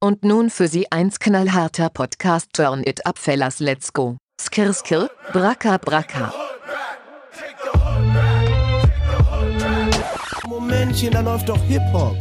[0.00, 4.16] Und nun für Sie eins knallharter Podcast Turn It Up Fellas Let's Go.
[4.40, 6.32] Skir skir, braka braka.
[10.46, 12.16] Momentchen, da läuft doch Hip-Hop.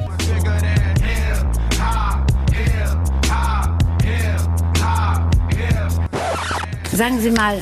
[6.92, 7.62] Sagen Sie mal,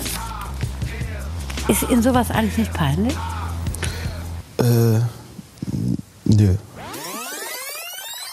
[1.67, 3.17] ist Ihnen sowas eigentlich nicht peinlich?
[4.59, 5.01] Äh,
[6.23, 6.55] nö.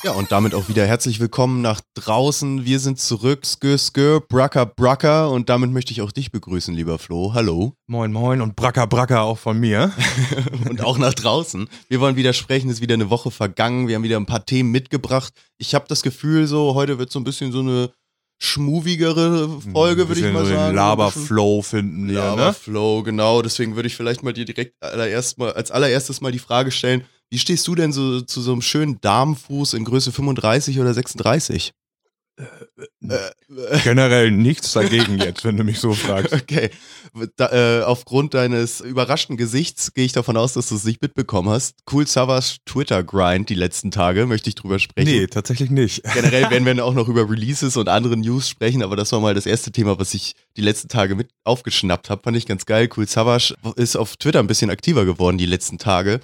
[0.05, 2.65] Ja, und damit auch wieder herzlich willkommen nach draußen.
[2.65, 5.31] Wir sind zurück, skir skir, bracker bracker.
[5.31, 7.35] Und damit möchte ich auch dich begrüßen, lieber Flo.
[7.35, 7.75] Hallo.
[7.87, 9.93] Moin, moin und Bracker, Bracker auch von mir.
[10.69, 11.69] und auch nach draußen.
[11.89, 13.87] Wir wollen wieder sprechen, es ist wieder eine Woche vergangen.
[13.87, 15.33] Wir haben wieder ein paar Themen mitgebracht.
[15.59, 17.93] Ich habe das Gefühl, so heute wird so ein bisschen so eine
[18.43, 20.75] schmovigere Folge, würde ich mal so sagen.
[20.75, 22.19] Laberflow finden wir, ne?
[22.19, 23.41] Laberflow, genau.
[23.41, 27.05] Deswegen würde ich vielleicht mal dir direkt allererst mal, als allererstes mal die Frage stellen,
[27.33, 31.73] wie stehst du denn so zu so einem schönen Damenfuß in Größe 35 oder 36?
[33.85, 36.35] Generell nichts dagegen jetzt, wenn du mich so fragst.
[36.35, 36.69] Okay.
[37.37, 41.49] Da, äh, aufgrund deines überraschten Gesichts gehe ich davon aus, dass du es nicht mitbekommen
[41.49, 41.77] hast.
[41.91, 45.11] Cool Savas Twitter-Grind die letzten Tage, möchte ich drüber sprechen.
[45.11, 46.03] Nee, tatsächlich nicht.
[46.13, 49.35] Generell werden wir auch noch über Releases und andere News sprechen, aber das war mal
[49.35, 52.23] das erste Thema, was ich die letzten Tage mit aufgeschnappt habe.
[52.23, 52.91] Fand ich ganz geil.
[52.95, 56.21] Cool Savas ist auf Twitter ein bisschen aktiver geworden die letzten Tage.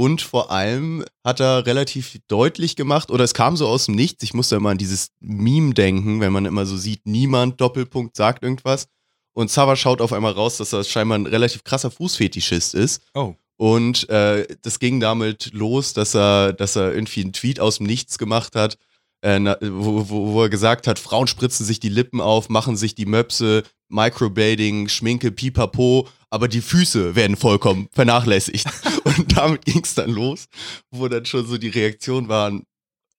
[0.00, 4.22] Und vor allem hat er relativ deutlich gemacht, oder es kam so aus dem Nichts,
[4.22, 8.42] ich musste immer an dieses Meme denken, wenn man immer so sieht, niemand Doppelpunkt sagt
[8.42, 8.88] irgendwas.
[9.34, 13.02] Und Zava schaut auf einmal raus, dass er scheinbar ein relativ krasser Fußfetischist ist.
[13.12, 13.34] Oh.
[13.58, 17.84] Und äh, das ging damit los, dass er, dass er irgendwie einen Tweet aus dem
[17.84, 18.78] Nichts gemacht hat,
[19.20, 22.94] äh, wo, wo, wo er gesagt hat, Frauen spritzen sich die Lippen auf, machen sich
[22.94, 28.66] die Möpse, Microblading, Schminke, Pipapo, aber die Füße werden vollkommen vernachlässigt.
[29.04, 30.46] Und damit ging es dann los,
[30.90, 32.64] wo dann schon so die Reaktionen waren,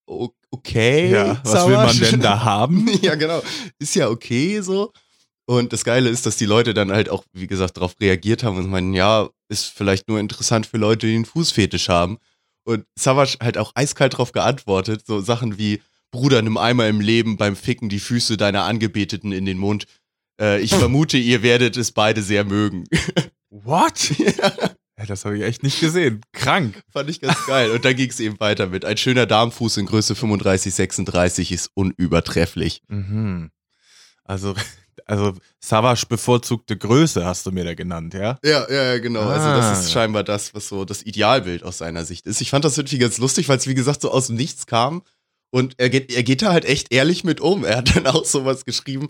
[0.06, 1.12] okay.
[1.12, 2.88] Ja, was will man denn da haben?
[3.02, 3.42] ja, genau.
[3.80, 4.92] Ist ja okay so.
[5.46, 8.58] Und das Geile ist, dass die Leute dann halt auch, wie gesagt, darauf reagiert haben
[8.58, 12.18] und meinen, ja, ist vielleicht nur interessant für Leute, die einen Fußfetisch haben.
[12.64, 15.82] Und Savage halt auch eiskalt darauf geantwortet, so Sachen wie,
[16.12, 19.86] Bruder, nimm einmal im Leben beim Ficken die Füße deiner Angebeteten in den Mund.
[20.42, 22.86] Äh, ich vermute, ihr werdet es beide sehr mögen.
[23.50, 24.10] What?
[24.18, 25.06] ja.
[25.08, 26.22] Das habe ich echt nicht gesehen.
[26.32, 26.82] Krank.
[26.92, 27.72] Fand ich ganz geil.
[27.72, 28.86] Und dann ging es eben weiter mit.
[28.86, 32.84] Ein schöner Darmfuß in Größe 35, 36 ist unübertrefflich.
[32.88, 33.50] Mhm.
[34.24, 34.54] Also,
[35.06, 38.38] also Savage bevorzugte Größe hast du mir da genannt, ja?
[38.44, 39.22] Ja, ja, genau.
[39.22, 39.34] Ah.
[39.34, 42.40] Also das ist scheinbar das, was so das Idealbild aus seiner Sicht ist.
[42.40, 45.02] Ich fand das irgendwie ganz lustig, weil es wie gesagt so aus dem Nichts kam.
[45.50, 47.66] Und er geht, er geht da halt echt ehrlich mit um.
[47.66, 49.10] Er hat dann auch sowas geschrieben,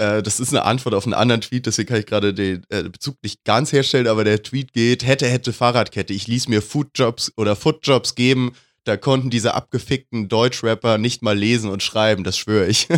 [0.00, 2.84] äh, das ist eine Antwort auf einen anderen Tweet, deswegen kann ich gerade den äh,
[2.84, 6.14] Bezug nicht ganz herstellen, aber der Tweet geht, hätte, hätte Fahrradkette.
[6.14, 8.52] Ich ließ mir Foodjobs oder Footjobs geben,
[8.84, 12.88] da konnten diese abgefickten Deutschrapper nicht mal lesen und schreiben, das schwöre ich.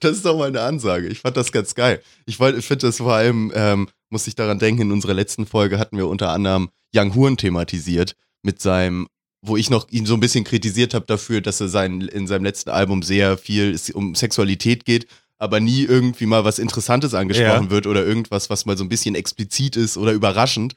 [0.00, 1.08] das ist doch mal eine Ansage.
[1.08, 2.02] Ich fand das ganz geil.
[2.26, 5.78] Ich, ich finde das vor allem, ähm, muss ich daran denken, in unserer letzten Folge
[5.78, 9.08] hatten wir unter anderem Young Horn thematisiert mit seinem
[9.46, 12.44] wo ich noch ihn so ein bisschen kritisiert habe dafür, dass er sein, in seinem
[12.44, 15.06] letzten Album sehr viel um Sexualität geht,
[15.38, 17.70] aber nie irgendwie mal was Interessantes angesprochen ja.
[17.70, 20.76] wird oder irgendwas, was mal so ein bisschen explizit ist oder überraschend.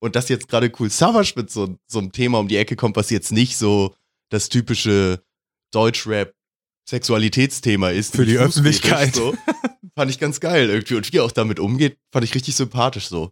[0.00, 2.96] Und dass jetzt gerade Cool Savage mit so, so einem Thema um die Ecke kommt,
[2.96, 3.94] was jetzt nicht so
[4.30, 5.22] das typische
[5.72, 6.34] Deutschrap
[6.88, 8.16] Sexualitätsthema ist.
[8.16, 9.14] Für die Öffentlichkeit.
[9.14, 9.34] So,
[9.94, 10.94] fand ich ganz geil irgendwie.
[10.94, 13.30] Und wie er auch damit umgeht, fand ich richtig sympathisch so.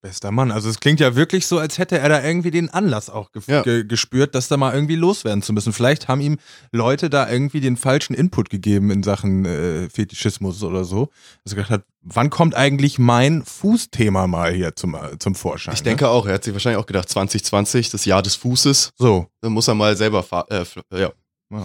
[0.00, 0.52] Bester Mann.
[0.52, 3.42] Also es klingt ja wirklich so, als hätte er da irgendwie den Anlass auch ge
[3.46, 3.62] ja.
[3.62, 5.72] ge gespürt, dass da mal irgendwie loswerden zu müssen.
[5.72, 6.38] Vielleicht haben ihm
[6.70, 11.10] Leute da irgendwie den falschen Input gegeben in Sachen äh, Fetischismus oder so.
[11.42, 15.74] Dass er gedacht hat, wann kommt eigentlich mein Fußthema mal hier zum, äh, zum Vorschein?
[15.74, 15.90] Ich ne?
[15.90, 18.92] denke auch, er hat sich wahrscheinlich auch gedacht, 2020, das Jahr des Fußes.
[18.96, 19.26] So.
[19.40, 20.64] Dann muss er mal selber äh,
[20.96, 21.12] ja,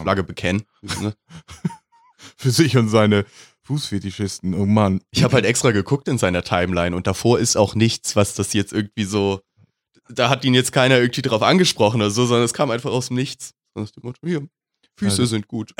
[0.01, 0.63] Flagge bekennen.
[1.01, 1.13] Ne?
[2.37, 3.25] Für sich und seine
[3.65, 5.01] Fußfetischisten, oh Mann.
[5.11, 8.53] Ich habe halt extra geguckt in seiner Timeline und davor ist auch nichts, was das
[8.53, 9.41] jetzt irgendwie so.
[10.09, 13.07] Da hat ihn jetzt keiner irgendwie drauf angesprochen oder so, sondern es kam einfach aus
[13.07, 13.53] dem Nichts.
[14.23, 14.47] Hier,
[14.97, 15.25] Füße also.
[15.25, 15.73] sind gut.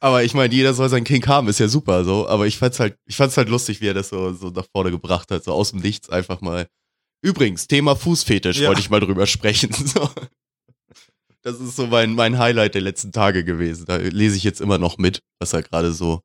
[0.00, 2.28] aber ich meine, jeder soll sein King haben, ist ja super so.
[2.28, 4.90] Aber ich fand's halt, ich fand's halt lustig, wie er das so, so nach vorne
[4.90, 6.68] gebracht hat, so aus dem Nichts einfach mal.
[7.22, 8.68] Übrigens, Thema Fußfetisch ja.
[8.68, 9.70] wollte ich mal drüber sprechen.
[9.86, 10.08] So.
[11.42, 13.86] Das ist so mein, mein Highlight der letzten Tage gewesen.
[13.86, 16.20] Da lese ich jetzt immer noch mit, was er gerade so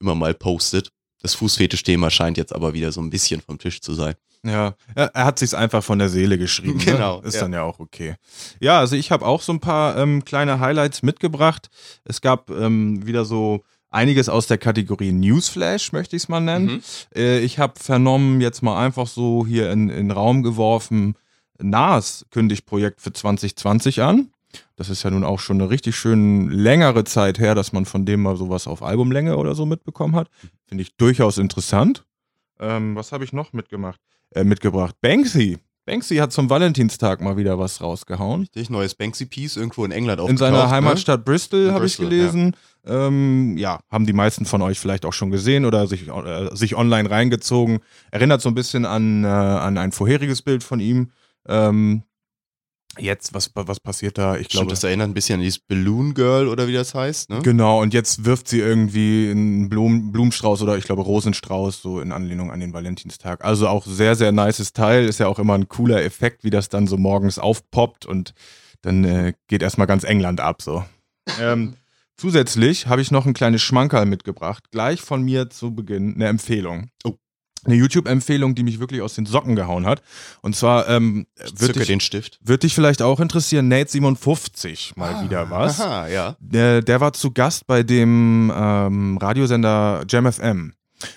[0.00, 0.90] immer mal postet.
[1.20, 4.14] Das Fußfetisch-Thema scheint jetzt aber wieder so ein bisschen vom Tisch zu sein.
[4.44, 6.78] Ja, er, hat sich's einfach von der Seele geschrieben.
[6.86, 6.92] Ne?
[6.92, 7.20] Genau.
[7.20, 7.26] Ne?
[7.26, 7.40] Ist ja.
[7.42, 8.14] dann ja auch okay.
[8.60, 11.68] Ja, also ich habe auch so ein paar ähm, kleine Highlights mitgebracht.
[12.04, 16.66] Es gab ähm, wieder so einiges aus der Kategorie Newsflash, möchte ich es mal nennen.
[16.66, 16.82] Mhm.
[17.16, 21.14] Äh, ich habe vernommen, jetzt mal einfach so hier in, in den Raum geworfen,
[21.60, 24.30] Nas kündigt Projekt für 2020 an.
[24.76, 28.06] Das ist ja nun auch schon eine richtig schön längere Zeit her, dass man von
[28.06, 30.28] dem mal sowas auf Albumlänge oder so mitbekommen hat.
[30.66, 32.04] Finde ich durchaus interessant.
[32.60, 34.00] Ähm, was habe ich noch mitgemacht?
[34.34, 34.96] Äh, mitgebracht?
[35.00, 35.58] Banksy.
[35.86, 38.42] Banksy hat zum Valentinstag mal wieder was rausgehauen.
[38.42, 40.38] Richtig, neues Banksy-Piece irgendwo in England In aufgetaucht.
[40.40, 40.70] seiner ne?
[40.70, 42.56] Heimatstadt Bristol In habe ich Bristol, gelesen.
[42.86, 43.06] Ja.
[43.06, 46.76] Ähm, ja, haben die meisten von euch vielleicht auch schon gesehen oder sich, äh, sich
[46.76, 47.78] online reingezogen.
[48.10, 51.10] Erinnert so ein bisschen an, äh, an ein vorheriges Bild von ihm.
[51.46, 52.02] Ähm,
[52.98, 54.34] jetzt, was, was passiert da?
[54.34, 57.30] Ich Stimmt, glaube, das erinnert ein bisschen an dieses Balloon Girl oder wie das heißt,
[57.30, 57.40] ne?
[57.42, 62.12] Genau, und jetzt wirft sie irgendwie einen Blumen, Blumenstrauß oder ich glaube Rosenstrauß, so in
[62.12, 63.44] Anlehnung an den Valentinstag.
[63.44, 65.04] Also auch sehr, sehr nices Teil.
[65.04, 68.34] Ist ja auch immer ein cooler Effekt, wie das dann so morgens aufpoppt und
[68.82, 70.62] dann äh, geht erstmal ganz England ab.
[70.62, 70.84] So.
[71.40, 71.74] ähm,
[72.16, 74.70] zusätzlich habe ich noch ein kleines Schmankerl mitgebracht.
[74.70, 76.90] Gleich von mir zu Beginn eine Empfehlung.
[77.04, 77.14] Oh.
[77.68, 80.02] Eine YouTube-Empfehlung, die mich wirklich aus den Socken gehauen hat.
[80.42, 82.38] Und zwar ähm, Ich wird dich, den Stift.
[82.42, 85.80] wird dich vielleicht auch interessieren, Nate 57 mal wieder was.
[85.80, 86.36] Aha, ja.
[86.40, 90.72] Der, der war zu Gast bei dem ähm, Radiosender Jam FM.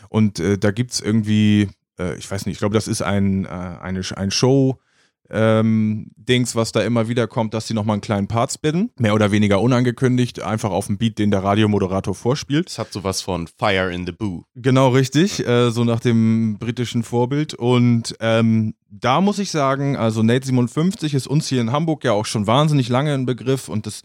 [0.10, 3.46] Und äh, da gibt es irgendwie, äh, ich weiß nicht, ich glaube, das ist ein,
[3.46, 4.80] äh, eine, ein Show.
[5.32, 8.92] Ähm, Dings, was da immer wieder kommt, dass sie nochmal einen kleinen Part spinnen.
[8.98, 12.70] Mehr oder weniger unangekündigt, einfach auf dem Beat, den der Radiomoderator vorspielt.
[12.70, 14.44] Es hat sowas von Fire in the Boo.
[14.56, 17.54] Genau richtig, äh, so nach dem britischen Vorbild.
[17.54, 22.12] Und ähm, da muss ich sagen, also Nate 57 ist uns hier in Hamburg ja
[22.12, 24.02] auch schon wahnsinnig lange ein Begriff und das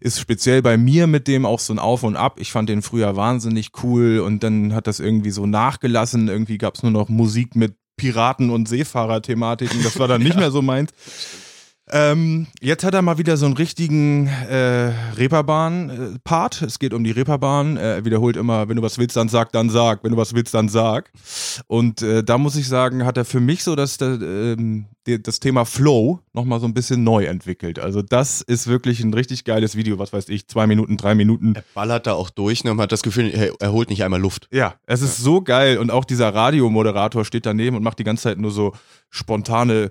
[0.00, 2.38] ist speziell bei mir mit dem auch so ein Auf und Ab.
[2.40, 6.28] Ich fand den früher wahnsinnig cool und dann hat das irgendwie so nachgelassen.
[6.28, 9.82] Irgendwie gab es nur noch Musik mit Piraten- und Seefahrer-Thematiken.
[9.82, 10.90] Das war dann nicht mehr so meins.
[11.92, 16.62] Ähm, jetzt hat er mal wieder so einen richtigen äh, Reeperbahn-Part.
[16.62, 17.76] Es geht um die Reeperbahn.
[17.76, 20.04] Äh, Er wiederholt immer, wenn du was willst, dann sag, dann sag.
[20.04, 21.10] Wenn du was willst, dann sag.
[21.66, 24.86] Und äh, da muss ich sagen, hat er für mich so das, das, die-
[25.22, 27.78] das Thema Flow nochmal so ein bisschen neu entwickelt.
[27.78, 29.98] Also das ist wirklich ein richtig geiles Video.
[29.98, 31.54] Was weiß ich, zwei Minuten, drei Minuten.
[31.56, 34.48] Er ballert da auch durch ne, und hat das Gefühl, er holt nicht einmal Luft.
[34.52, 35.78] Ja, es ist so geil.
[35.78, 38.74] Und auch dieser Radiomoderator steht daneben und macht die ganze Zeit nur so
[39.08, 39.90] spontane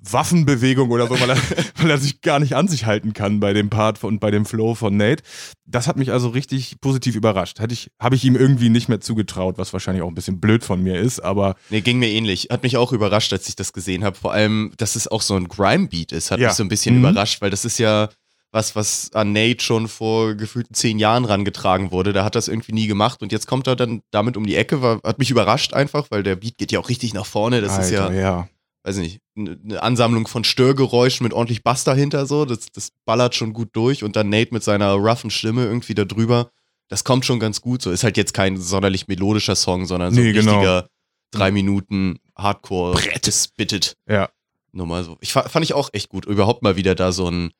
[0.00, 1.36] Waffenbewegung oder so, weil er,
[1.76, 4.44] weil er sich gar nicht an sich halten kann bei dem Part und bei dem
[4.46, 5.22] Flow von Nate.
[5.66, 7.58] Das hat mich also richtig positiv überrascht.
[7.60, 10.64] Hätte ich, habe ich ihm irgendwie nicht mehr zugetraut, was wahrscheinlich auch ein bisschen blöd
[10.64, 12.48] von mir ist, aber Nee, ging mir ähnlich.
[12.50, 14.16] Hat mich auch überrascht, als ich das gesehen habe.
[14.16, 16.48] Vor allem, dass es auch so ein Grime-Beat ist, hat Ja.
[16.48, 17.00] mich so ein bisschen Mhm.
[17.04, 18.08] überrascht, weil das ist ja
[18.50, 22.14] was, was an Nate schon vor gefühlten zehn Jahren rangetragen wurde.
[22.14, 24.80] Da hat das irgendwie nie gemacht und jetzt kommt er dann damit um die Ecke.
[24.80, 27.60] War, hat mich überrascht einfach, weil der Beat geht ja auch richtig nach vorne.
[27.60, 28.48] Das ist ja, Alter, ja.
[28.88, 32.44] Weiß ich nicht, eine Ansammlung von Störgeräuschen mit ordentlich Bass dahinter so.
[32.44, 36.04] Das, das ballert schon gut durch und dann Nate mit seiner roughen Stimme irgendwie da
[36.04, 36.50] drüber.
[36.88, 37.90] Das kommt schon ganz gut so.
[37.90, 40.52] Ist halt jetzt kein sonderlich melodischer Song, sondern so Nee, ein genau.
[40.52, 40.88] richtiger
[41.30, 43.22] drei Minuten Hardcore Brett.
[43.24, 43.96] gespittet.
[44.08, 44.30] Ja.
[44.72, 45.16] Nur mal so.
[45.20, 46.24] Ich fa- fand ich auch echt gut.
[46.24, 47.50] Überhaupt mal wieder da so ein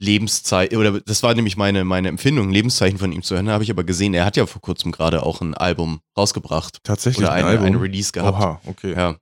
[0.00, 3.46] Lebenszeichen, oder das war nämlich meine, meine Empfindung, ein Lebenszeichen von ihm zu hören.
[3.46, 6.78] Da habe ich aber gesehen, er hat ja vor kurzem gerade auch ein Album rausgebracht.
[6.84, 7.66] Tatsächlich Oder ein eine, Album.
[7.66, 8.38] eine Release gehabt.
[8.38, 8.92] Oha, okay.
[8.92, 9.16] Ja.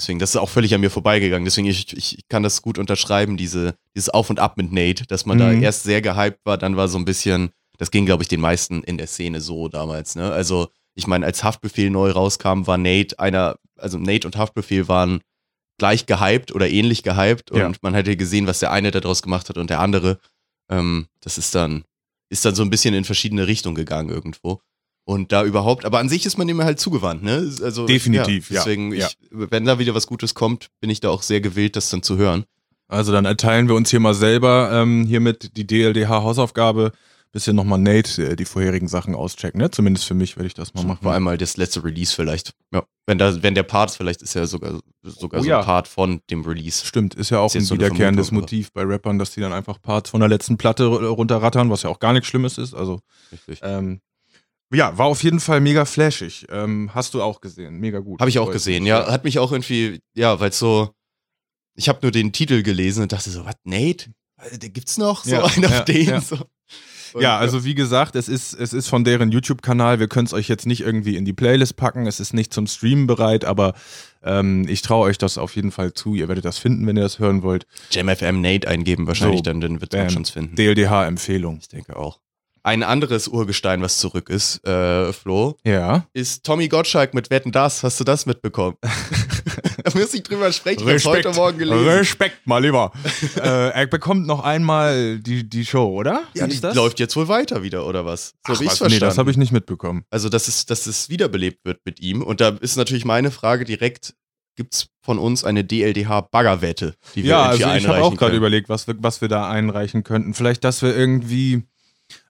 [0.00, 1.44] Deswegen, das ist auch völlig an mir vorbeigegangen.
[1.44, 5.26] Deswegen, ich, ich kann das gut unterschreiben, diese, dieses Auf und Ab mit Nate, dass
[5.26, 5.62] man da Mhm.
[5.62, 8.82] erst sehr gehypt war, dann war so ein bisschen, das ging, glaube ich, den meisten
[8.82, 10.32] in der Szene so damals, ne?
[10.32, 15.20] Also, ich meine, als Haftbefehl neu rauskam, war Nate einer, also Nate und Haftbefehl waren
[15.78, 17.70] gleich gehypt oder ähnlich gehypt und Ja.
[17.82, 20.18] man hätte gesehen, was der eine daraus gemacht hat und der andere.
[20.70, 21.84] Ähm, das ist dann,
[22.30, 24.60] ist dann so ein bisschen in verschiedene Richtungen gegangen irgendwo.
[25.04, 27.50] Und da überhaupt, aber an sich ist man dem halt zugewandt, ne?
[27.62, 28.60] Also, Definitiv, ja.
[28.60, 29.06] Deswegen, Ja.
[29.08, 32.02] Ich, wenn da wieder was Gutes kommt, bin ich da auch sehr gewillt, das dann
[32.02, 32.44] zu hören.
[32.86, 36.92] Also dann erteilen wir uns hier mal selber ähm, hiermit die DLDH-Hausaufgabe.
[37.32, 39.70] Bisschen nochmal Nate äh, die vorherigen Sachen auschecken, ne?
[39.70, 40.98] Zumindest für mich werde ich das mal machen.
[41.00, 42.54] Vor allem mal das letzte Release vielleicht.
[42.74, 42.82] Ja.
[43.06, 45.60] Wenn da, wenn der Part, vielleicht ist ja sogar, sogar Oh so ja.
[45.60, 46.84] ein Part von dem Release.
[46.84, 49.52] Stimmt, ist ja auch Ist ein so wiederkehrendes Vermutung, Motiv bei Rappern, dass die dann
[49.52, 52.74] einfach Parts von der letzten Platte runterrattern, was ja auch gar nichts Schlimmes ist.
[52.74, 52.98] Also,
[53.30, 53.60] Richtig.
[53.62, 54.00] ähm,
[54.72, 56.46] ja, war auf jeden Fall mega flashig.
[56.50, 58.20] Ähm, hast du auch gesehen, mega gut.
[58.20, 59.10] Habe ich auch gesehen, ja.
[59.10, 60.90] Hat mich auch irgendwie, ja, weil so,
[61.74, 64.10] ich habe nur den Titel gelesen und dachte so, was, Nate?
[64.38, 65.24] Äh, Der gibt's noch?
[65.24, 66.06] So Ja, einen auf ja, den?
[66.08, 66.20] ja.
[66.20, 66.36] So.
[67.12, 69.98] Und, Ja, also wie gesagt, es ist, es ist von deren YouTube-Kanal.
[69.98, 72.06] Wir können es euch jetzt nicht irgendwie in die Playlist packen.
[72.06, 73.74] Es ist nicht zum Streamen bereit, aber
[74.22, 76.14] ähm, ich traue euch das auf jeden Fall zu.
[76.14, 77.66] Ihr werdet das finden, wenn ihr das hören wollt.
[77.90, 80.54] JamFM Nate eingeben wahrscheinlich, So, dann, dann wird man schon finden.
[80.54, 81.58] DLDH-Empfehlung.
[81.60, 82.20] Ich denke auch.
[82.62, 86.06] Ein anderes Urgestein, was zurück ist, äh, Flo, Ja.
[86.12, 87.82] ist Tommy Gottschalk mit Wetten Das.
[87.82, 88.76] Hast du das mitbekommen?
[89.84, 90.86] da muss ich drüber sprechen.
[90.86, 91.88] Ich hab's heute Morgen gelesen.
[91.88, 92.92] Respekt, mal lieber.
[93.36, 96.24] äh, er bekommt noch einmal die, die Show, oder?
[96.34, 98.28] Ja, die läuft jetzt wohl weiter wieder, oder was?
[98.28, 98.78] So Ach, hab ich's was?
[98.78, 98.94] verstanden.
[98.94, 100.04] Nee, das habe ich nicht mitbekommen.
[100.10, 102.22] Also, dass es, dass es wiederbelebt wird mit ihm.
[102.22, 104.14] Und da ist natürlich meine Frage direkt
[104.56, 108.36] gibt's von uns eine DLDH-Baggerwette, die wir Ja, irgendwie also ich habe einreichen auch gerade
[108.36, 110.34] überlegt, was wir, was wir da einreichen könnten.
[110.34, 111.62] Vielleicht, dass wir irgendwie,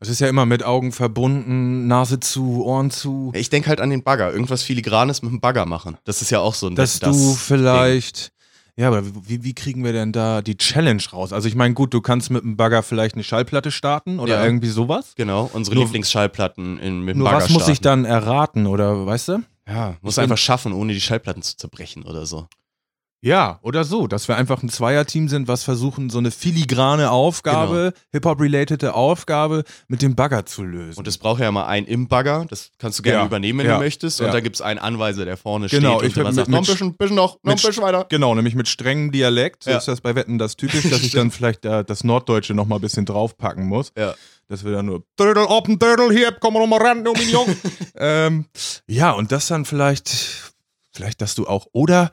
[0.00, 3.90] es ist ja immer mit Augen verbunden, Nase zu, Ohren zu, Ich denke halt an
[3.90, 4.32] den Bagger.
[4.32, 5.96] Irgendwas Filigranes mit dem Bagger machen.
[6.04, 7.36] Das ist ja auch so ein dass das du Ding.
[7.36, 8.32] vielleicht,
[8.76, 11.32] ja, aber wie, wie kriegen wir denn da die Challenge raus?
[11.32, 14.44] Also ich meine, gut, du kannst mit dem Bagger vielleicht eine Schallplatte starten oder Ja.
[14.44, 15.12] irgendwie sowas.
[15.16, 18.04] Genau, unsere Nur- Lieblingsschallplatten in, mit dem Nur Bagger was muss ich starten.
[18.04, 19.38] dann erraten oder weißt du?
[19.68, 22.46] Ja, muss Ich einfach schaffen, ohne die Schallplatten zu zerbrechen oder so.
[23.22, 27.92] Ja, oder so, dass wir einfach ein Zweierteam sind, was versuchen, so eine filigrane Aufgabe,
[28.12, 30.98] Hip-Hop-relatede Aufgabe mit dem Bagger zu lösen.
[30.98, 33.66] Und es braucht ja mal einen im Bagger, das kannst du gerne Ja, übernehmen, wenn
[33.66, 34.20] ja, du möchtest.
[34.22, 34.32] Und ja.
[34.32, 36.64] da gibt es einen Anweiser, der vorne Genau, steht ich und mit- sagt, noch ein
[36.64, 38.06] bisschen, bisschen noch, noch ein bisschen weiter.
[38.08, 39.64] Genau, nämlich mit strengem Dialekt.
[39.64, 42.64] So ist das bei Wetten das typisch, dass ich dann vielleicht äh, das Norddeutsche noch
[42.66, 43.92] mal ein bisschen draufpacken muss.
[43.98, 44.14] Ja.
[44.48, 47.54] Dass wir dann nur Dödel, open Dödel, hier, komm mal ran, du Mignon.
[47.96, 48.46] ähm,
[48.86, 50.10] ja, und das dann vielleicht,
[50.94, 52.10] vielleicht, dass du auch, oder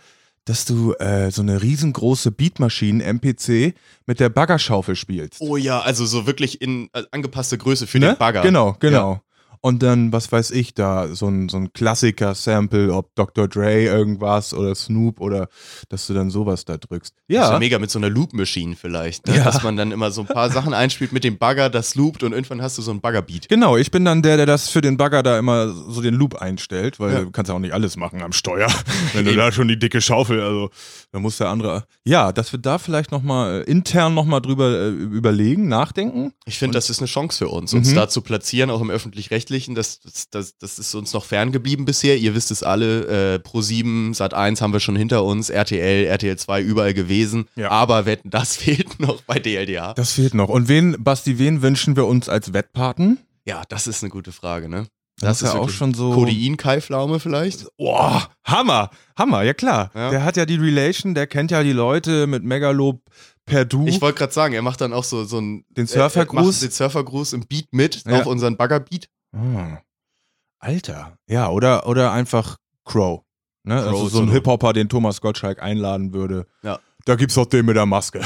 [0.48, 3.74] dass du äh, so eine riesengroße Beatmaschine, MPC,
[4.06, 5.42] mit der Baggerschaufel spielst.
[5.42, 8.08] Oh ja, also so wirklich in äh, angepasste Größe für Ne?
[8.13, 8.42] den Bagger.
[8.42, 9.22] Genau, genau.
[9.62, 13.48] Und dann, was weiß ich, da so ein, so ein Klassiker-Sample, ob Dr.
[13.48, 15.48] Dre irgendwas oder Snoop oder
[15.90, 17.14] dass du dann sowas da drückst.
[17.28, 17.40] Ja.
[17.42, 19.38] Das ist Ja, mega mit so einer Loop-Machine vielleicht, ne?
[19.38, 19.44] Ja.
[19.44, 22.34] dass man dann immer so ein paar Sachen einspielt mit dem Bagger, das loopt und
[22.34, 23.50] irgendwann hast du so einen Bagger-Beat.
[23.50, 23.78] genau.
[23.78, 27.00] Ich bin dann der, der das für den Bagger da immer so den Loop einstellt,
[27.00, 27.20] weil Ja.
[27.22, 28.68] du kannst ja auch nicht alles machen am Steuer.
[29.14, 30.70] Wenn du da schon die dicke Schaufel, also
[31.12, 31.86] da muss der andere.
[32.06, 36.34] Ja, dass wir da vielleicht nochmal äh, intern nochmal drüber äh, überlegen, nachdenken.
[36.46, 37.96] Ich finde, das ist eine Chance für uns, uns Mhm.
[37.96, 39.47] da zu platzieren, auch im Öffentlich-Rechtlichen.
[39.75, 42.18] Das, das, das, das ist uns noch ferngeblieben bisher.
[42.18, 46.62] Ihr wisst es alle, äh, Pro7, Sat1 haben wir schon hinter uns, RTL, RTL 2
[46.62, 47.48] überall gewesen.
[47.56, 47.72] Ja.
[47.72, 49.94] Aber wetten, das fehlt noch bei DLDA.
[49.94, 50.50] Das fehlt noch.
[50.50, 53.20] Und wen, Basti, wen wünschen wir uns als Wettpaten?
[53.46, 54.88] Ja, das ist eine gute Frage, ne?
[55.20, 56.13] Das ist ja auch schon so.
[56.13, 57.66] Codein-Kai-Pflaume vielleicht?
[57.77, 59.89] Boah, Hammer, Hammer, ja klar.
[59.96, 60.12] Ja.
[60.12, 63.01] Der hat ja die Relation, der kennt ja die Leute mit Megalob
[63.46, 63.88] per Du.
[63.88, 66.62] Ich wollte gerade sagen, er macht dann auch so, so einen Den Surfergruß?
[66.62, 68.20] er den Surfergruß im Beat mit Ja.
[68.20, 69.08] auf unseren Baggerbeat.
[69.34, 69.81] Ah.
[70.60, 71.17] Alter.
[71.27, 73.22] Ja, oder, oder einfach Crow.
[73.63, 73.75] Ne?
[73.75, 74.31] Crow also so ein.
[74.31, 76.48] Hip-Hopper, den Thomas Gottschalk einladen würde.
[76.63, 76.79] Ja.
[77.08, 78.20] Da gibt's auch den mit der Maske.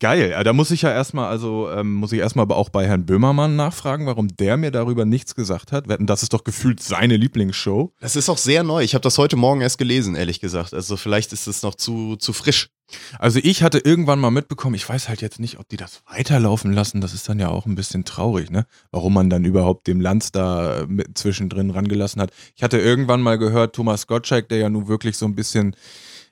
[0.00, 0.42] Geil.
[0.42, 3.54] Da muss ich ja erstmal, also ähm, muss ich erstmal aber auch bei Herrn Böhmermann
[3.54, 5.86] nachfragen, warum der mir darüber nichts gesagt hat.
[5.86, 7.92] Wetten, das ist doch gefühlt seine Lieblingsshow.
[8.00, 8.82] Das ist auch sehr neu.
[8.82, 10.74] Ich habe das heute Morgen erst gelesen, ehrlich gesagt.
[10.74, 12.68] Also vielleicht ist es noch zu, zu frisch.
[13.16, 16.72] Also ich hatte irgendwann mal mitbekommen, ich weiß halt jetzt nicht, ob die das weiterlaufen
[16.72, 17.00] lassen.
[17.00, 18.66] Das ist dann ja auch ein bisschen traurig, ne?
[18.90, 22.32] Warum man dann überhaupt dem Lanz da äh, mit zwischendrin rangelassen hat.
[22.56, 25.76] Ich hatte irgendwann mal gehört, Thomas Gottschalk, der ja nun wirklich so ein bisschen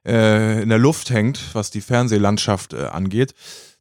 [0.07, 3.35] äh, in der Luft hängt, was die Fernsehlandschaft äh, angeht,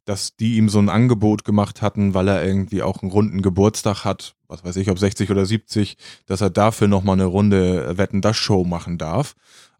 [0.04, 4.04] dass die ihm so ein Angebot gemacht hatten, weil er irgendwie auch einen runden Geburtstag
[4.04, 5.96] hat, was weiß ich, ob 60 oder 70,
[6.26, 9.34] dass er dafür nochmal eine Runde Wetten das Show machen darf.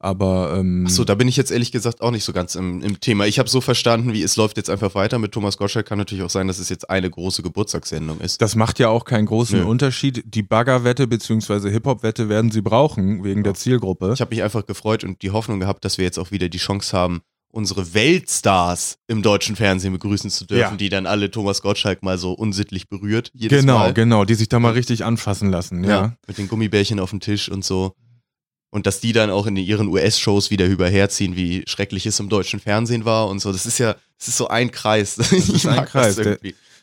[0.04, 3.00] Aber ähm, Achso, da bin ich jetzt ehrlich gesagt auch nicht so ganz im, im
[3.00, 3.26] Thema.
[3.26, 5.86] Ich habe so verstanden, wie es läuft jetzt einfach weiter mit Thomas Gottschalk.
[5.86, 8.42] Kann natürlich auch sein, dass es jetzt eine große Geburtstagssendung ist.
[8.42, 9.64] Das macht ja auch keinen großen Nö.
[9.64, 10.22] Unterschied.
[10.26, 11.70] Die Baggerwette bzw.
[11.70, 14.12] Hip-Hop-Wette werden sie brauchen, wegen der Zielgruppe.
[14.12, 16.58] Ich habe mich einfach gefreut und die Hoffnung gehabt, dass wir jetzt auch wieder die
[16.58, 17.22] Chance haben,
[17.54, 20.76] unsere Weltstars im deutschen Fernsehen begrüßen zu dürfen, Ja.
[20.76, 23.30] die dann alle Thomas Gottschalk mal so unsittlich berührt.
[23.34, 23.94] Genau, Mal.
[23.94, 25.90] genau, die sich da mal richtig anfassen lassen, ja.
[25.90, 27.94] Ja, mit den Gummibärchen auf dem Tisch und so.
[28.70, 32.58] Und dass die dann auch in ihren US-Shows wieder überherziehen, wie schrecklich es im deutschen
[32.58, 33.52] Fernsehen war und so.
[33.52, 35.14] Das ist ja, das ist so ein Kreis.
[35.16, 36.38] Das ist ein Kreis, der-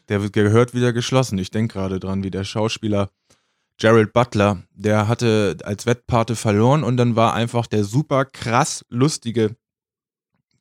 [0.09, 1.37] Der gehört wieder geschlossen.
[1.37, 3.09] Ich denke gerade dran, wie der Schauspieler
[3.77, 9.55] Gerald Butler, der hatte als Wettpate verloren und dann war einfach der super krass lustige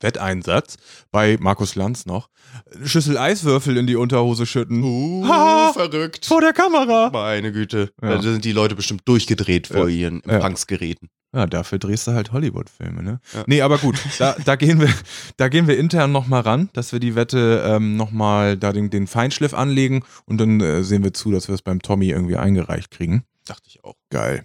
[0.00, 0.76] Wetteinsatz
[1.10, 2.28] bei Markus Lanz noch.
[2.74, 4.82] Eine Schüssel Eiswürfel in die Unterhose schütten.
[4.82, 5.72] Uh, Ha!
[5.74, 6.26] verrückt.
[6.26, 7.10] Vor der Kamera.
[7.12, 7.90] Meine Güte.
[8.02, 8.16] Ja.
[8.16, 9.96] Da sind die Leute bestimmt durchgedreht vor Ja.
[9.96, 10.22] ihren.
[10.24, 11.08] Empfangsgeräten.
[11.32, 13.20] Ja, dafür drehst du halt Hollywood-Filme, ne?
[13.32, 13.44] Ja.
[13.46, 14.88] Nee, aber gut, da, da, gehen wir,
[15.36, 19.06] da gehen wir intern nochmal ran, dass wir die Wette ähm, nochmal da den, den
[19.06, 22.90] Feinschliff anlegen und dann äh, sehen wir zu, dass wir es beim Tommy irgendwie eingereicht
[22.90, 23.22] kriegen.
[23.46, 23.94] Dachte ich auch.
[24.10, 24.44] Geil.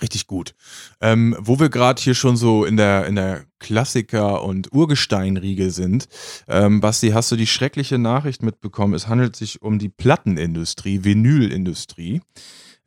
[0.00, 0.54] Richtig gut.
[1.00, 6.08] Ähm, wo wir gerade hier schon so in der, in der Klassiker- und Urgesteinriege sind,
[6.48, 8.94] ähm, Basti, hast du die schreckliche Nachricht mitbekommen?
[8.94, 12.22] Es handelt sich um die Plattenindustrie, Vinylindustrie.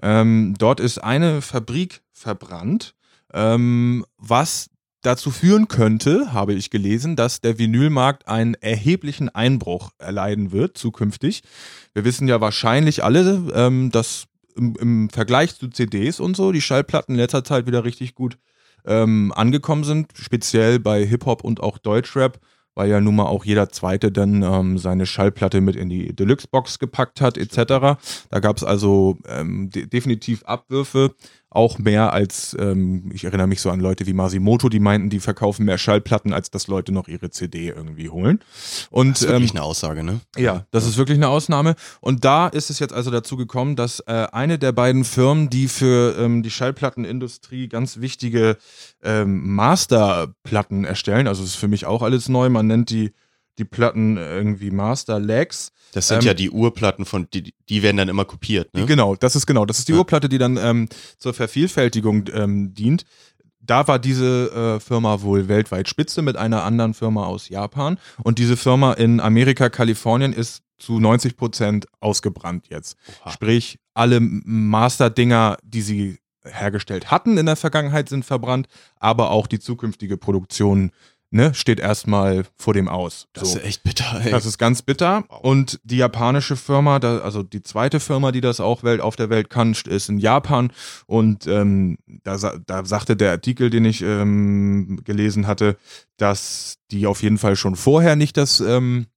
[0.01, 2.95] Ähm, dort ist eine Fabrik verbrannt,
[3.33, 4.69] ähm, was
[5.01, 11.43] dazu führen könnte, habe ich gelesen, dass der Vinylmarkt einen erheblichen Einbruch erleiden wird zukünftig.
[11.93, 14.25] Wir wissen ja wahrscheinlich alle, ähm, dass
[14.57, 18.37] im, im Vergleich zu CDs und so die Schallplatten in letzter Zeit wieder richtig gut
[18.85, 22.39] ähm, angekommen sind, speziell bei Hip-Hop und auch Deutschrap,
[22.73, 26.79] weil ja nun mal auch jeder Zweite dann ähm, seine Schallplatte mit in die Deluxe-Box
[26.79, 27.57] gepackt hat, etc.
[28.29, 31.15] Da gab es also ähm, de definitiv Abwürfe.
[31.57, 35.19] Auch mehr als, ähm, ich erinnere mich so an Leute wie Masimoto, die meinten, die
[35.19, 38.39] verkaufen mehr Schallplatten, als dass Leute noch ihre CD irgendwie holen.
[38.91, 40.21] Und, Das ist wirklich ähm, eine Aussage, ne?
[40.37, 41.75] ja, das ist wirklich eine Ausnahme.
[41.99, 45.67] Und da ist es jetzt also dazu gekommen, dass äh, eine der beiden Firmen, die
[45.67, 48.57] für ähm, die Schallplattenindustrie ganz wichtige
[49.01, 53.13] ähm, Masterplatten erstellen, also das ist für mich auch alles neu, man nennt die,
[53.57, 55.71] die Platten irgendwie Master Legs.
[55.93, 58.85] Das sind Ähm, ja die Urplatten von, die, die werden dann immer kopiert, ne?
[58.85, 59.99] Genau, das ist genau, das ist die Ja.
[59.99, 63.03] Urplatte, die dann ähm, zur Vervielfältigung ähm, dient.
[63.59, 67.97] Da war diese äh, Firma wohl weltweit Spitze mit einer anderen Firma aus Japan.
[68.23, 72.95] Und diese Firma in Amerika, Kalifornien ist zu 90 Prozent ausgebrannt jetzt.
[73.25, 73.31] Oha.
[73.31, 79.59] Sprich, alle Master-Dinger, die sie hergestellt hatten in der Vergangenheit, sind verbrannt, aber auch die
[79.59, 80.91] zukünftige Produktion
[81.29, 83.27] ne, steht erstmal vor dem Aus.
[83.33, 83.57] Das So.
[83.57, 84.31] ist echt bitter, ey.
[84.31, 85.23] Das ist ganz bitter.
[85.41, 89.29] Und die japanische Firma, da, also die zweite Firma, die das auch Welt, auf der
[89.29, 90.71] Welt kann, ist in Japan.
[91.05, 95.77] Und ähm, da, da sagte der Artikel, den ich ähm, gelesen hatte,
[96.17, 99.07] dass die auf jeden Fall schon vorher nicht das ähm,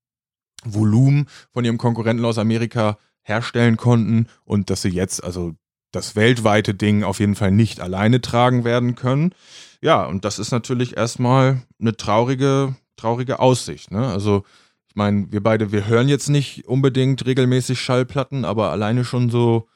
[0.64, 5.55] Volumen von ihrem Konkurrenten aus Amerika herstellen konnten und dass sie jetzt also
[5.93, 9.35] das weltweite Ding auf jeden Fall nicht alleine tragen werden können.
[9.83, 13.91] Ja, und das ist natürlich erstmal eine traurige, traurige Aussicht.
[13.91, 14.07] Ne?
[14.07, 14.45] Also,
[14.89, 19.69] ich meine, wir beide, wir hören jetzt nicht unbedingt regelmäßig Schallplatten, aber alleine schon so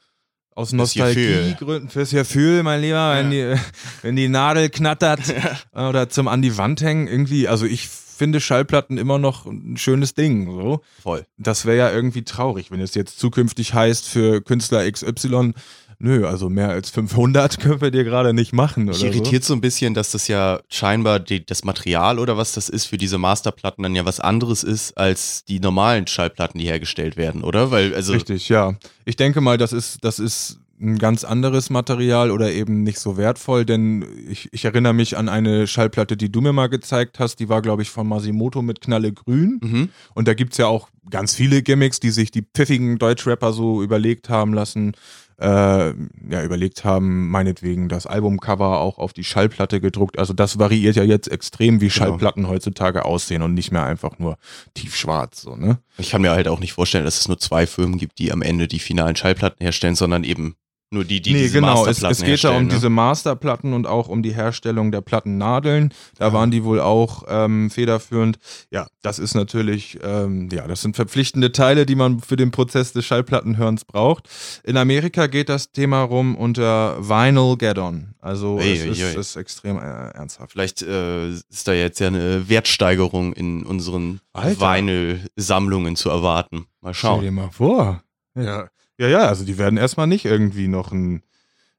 [0.55, 0.73] aus.
[0.73, 3.55] Nostalgiegründen, fürs Gefühl, mein Lieber, wenn, die,
[4.03, 5.21] wenn die Nadel knattert
[5.73, 10.15] oder zum an die Wand hängen, irgendwie, also ich finde Schallplatten immer noch ein schönes
[10.15, 10.47] Ding.
[10.47, 10.81] So.
[11.03, 11.27] Voll.
[11.37, 15.53] Das wäre ja irgendwie traurig, wenn es jetzt zukünftig heißt für Künstler XY,
[15.99, 18.89] nö, also mehr als 500 können wir dir gerade nicht machen.
[18.89, 22.53] Oder Mich irritiert so ein bisschen, dass das ja scheinbar die, das Material oder was
[22.53, 26.67] das ist für diese Masterplatten dann ja was anderes ist als die normalen Schallplatten, die
[26.67, 27.71] hergestellt werden, oder?
[27.71, 27.97] Weil, so.
[27.97, 28.75] also, Richtig, ja.
[29.05, 33.17] Ich denke mal, das ist, das ist ein ganz anderes Material oder eben nicht so
[33.17, 37.37] wertvoll, denn ich, ich erinnere mich an eine Schallplatte, die du mir mal gezeigt hast,
[37.37, 39.61] die war, glaube ich, von Masimoto mit Knalle Grün.
[39.63, 39.89] mhm.
[40.15, 44.29] Und da gibt's ja auch ganz viele Gimmicks, die sich die pfiffigen Deutschrapper so überlegt
[44.29, 44.93] haben lassen.
[45.39, 50.19] Äh, ja, überlegt haben, meinetwegen das Albumcover auch auf die Schallplatte gedruckt.
[50.19, 54.37] Also das variiert ja jetzt extrem, wie Schallplatten heutzutage aussehen und nicht mehr einfach nur
[54.75, 55.43] tiefschwarz.
[55.43, 55.79] So, ne?
[55.99, 58.43] ich kann mir halt auch nicht vorstellen, dass es nur zwei Firmen gibt, die am
[58.43, 60.57] Ende die finalen Schallplatten herstellen, sondern eben
[60.91, 61.87] nur die, die nee, diese genau.
[61.87, 62.69] Es, es geht ja um ne?
[62.69, 65.93] diese Masterplatten und auch um die Herstellung der Plattennadeln.
[66.19, 68.39] Da waren die wohl auch ähm, federführend.
[68.71, 72.93] Ja, das ist natürlich, ähm, ja, das sind verpflichtende Teile, die man für den Prozess
[72.93, 74.29] des Schallplattenhörens braucht.
[74.63, 78.15] In Amerika geht das Thema rum unter Vinyl Get-On.
[78.21, 79.21] Also Ui, es ui, ist, ui.
[79.21, 80.53] ist extrem äh, ernsthaft.
[80.53, 84.21] Vielleicht äh, ist da jetzt ja eine Wertsteigerung in unseren.
[84.33, 86.67] Vinyl-Sammlungen zu erwarten.
[86.81, 87.21] Mal Stell schauen.
[87.23, 88.03] dir mal vor.
[88.37, 88.69] Ja.
[88.99, 91.23] Ja, ja, also die werden erstmal nicht irgendwie noch ein,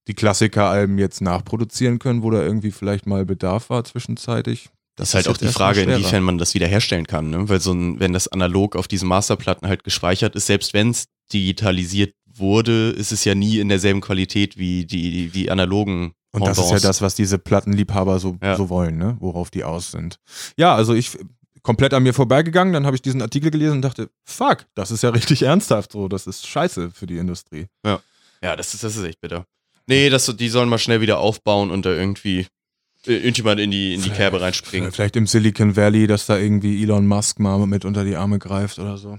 [0.07, 4.69] die Klassikeralben jetzt nachproduzieren können, wo da irgendwie vielleicht mal Bedarf war zwischenzeitig.
[4.95, 7.49] Das ist halt auch jetzt die Frage, inwiefern man das wieder herstellen kann, ne?
[7.49, 11.07] Weil so ein, wenn das analog auf diesen Masterplatten halt gespeichert ist, selbst wenn es
[11.33, 16.13] digitalisiert wurde, ist es ja nie in derselben Qualität wie die, die, die analogen.
[16.31, 18.55] Und das ist ja das, was diese Plattenliebhaber so, Ja.
[18.55, 19.15] so wollen, ne?
[19.19, 20.19] worauf die aus sind.
[20.57, 21.17] Ja, also ich
[21.65, 25.01] komplett an mir vorbeigegangen, dann habe ich diesen Artikel gelesen und dachte, fuck, das ist
[25.01, 27.65] ja richtig ernsthaft so, das ist scheiße für die Industrie.
[28.41, 29.47] Ja, das ist, das ist echt bitter.
[29.87, 32.45] Nee, das, die sollen mal schnell wieder aufbauen und da irgendwie
[33.07, 34.91] äh, irgendjemand in die, in die Kerbe reinspringen.
[34.91, 38.77] Vielleicht im Silicon Valley, dass da irgendwie Elon Musk mal mit unter die Arme greift
[38.77, 39.17] oder so.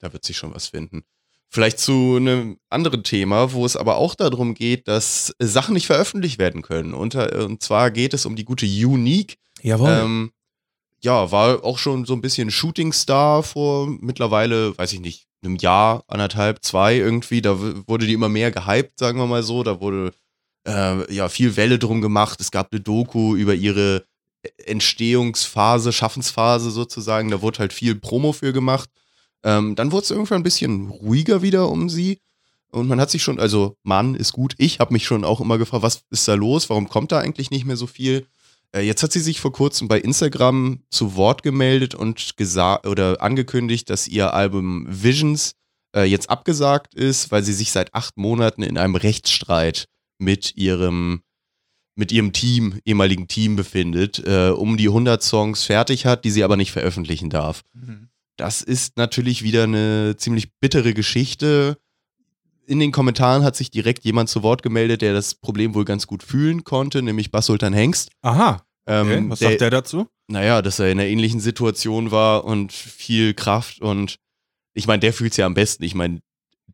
[0.00, 1.02] Da wird sich schon was finden.
[1.48, 6.38] Vielleicht zu einem anderen Thema, wo es aber auch darum geht, dass Sachen nicht veröffentlicht
[6.38, 6.92] werden können.
[6.92, 9.38] Und, und zwar geht es um die gute Unique.
[9.62, 9.88] Jawohl.
[9.88, 10.32] Ähm,
[11.02, 16.04] ja, war auch schon so ein bisschen Shootingstar vor mittlerweile, weiß ich nicht, einem Jahr,
[16.08, 17.42] anderthalb, zwei irgendwie.
[17.42, 19.62] Da wurde die immer mehr gehypt, sagen wir mal so.
[19.62, 20.12] Da wurde
[20.66, 22.40] äh, ja viel Welle drum gemacht.
[22.40, 24.04] Es gab eine Doku über ihre
[24.64, 27.30] Entstehungsphase, Schaffensphase sozusagen.
[27.30, 28.90] Da wurde halt viel Promo für gemacht.
[29.42, 32.18] Ähm, dann wurde es irgendwann ein bisschen ruhiger wieder um sie.
[32.70, 34.54] Und man hat sich schon, also Mann ist gut.
[34.58, 36.68] Ich habe mich schon auch immer gefragt, was ist da los?
[36.68, 38.26] Warum kommt da eigentlich nicht mehr so viel?
[38.76, 43.22] Äh, jetzt hat sie sich vor kurzem bei Instagram zu Wort gemeldet und gesagt oder
[43.22, 45.54] angekündigt, dass ihr Album Visions
[45.94, 49.86] äh, jetzt abgesagt ist, weil sie sich seit acht Monaten in einem Rechtsstreit
[50.18, 51.22] mit ihrem
[51.98, 56.44] mit ihrem Team, ehemaligen Team befindet, äh, um die 100 Songs fertig hat, die sie
[56.44, 57.62] aber nicht veröffentlichen darf.
[58.36, 61.78] Das ist natürlich wieder eine ziemlich bittere Geschichte.
[62.66, 66.06] In den Kommentaren hat sich direkt jemand zu Wort gemeldet, der das Problem wohl ganz
[66.06, 68.10] gut fühlen konnte, nämlich Bas Sultan Hengst.
[68.20, 68.65] Aha.
[68.86, 69.24] Ähm, Okay.
[69.30, 70.06] Was sagt der dazu?
[70.28, 74.16] Naja, dass er in einer ähnlichen Situation war und viel Kraft und
[74.74, 75.84] ich meine, der fühlt es ja am besten.
[75.84, 76.20] Ich meine,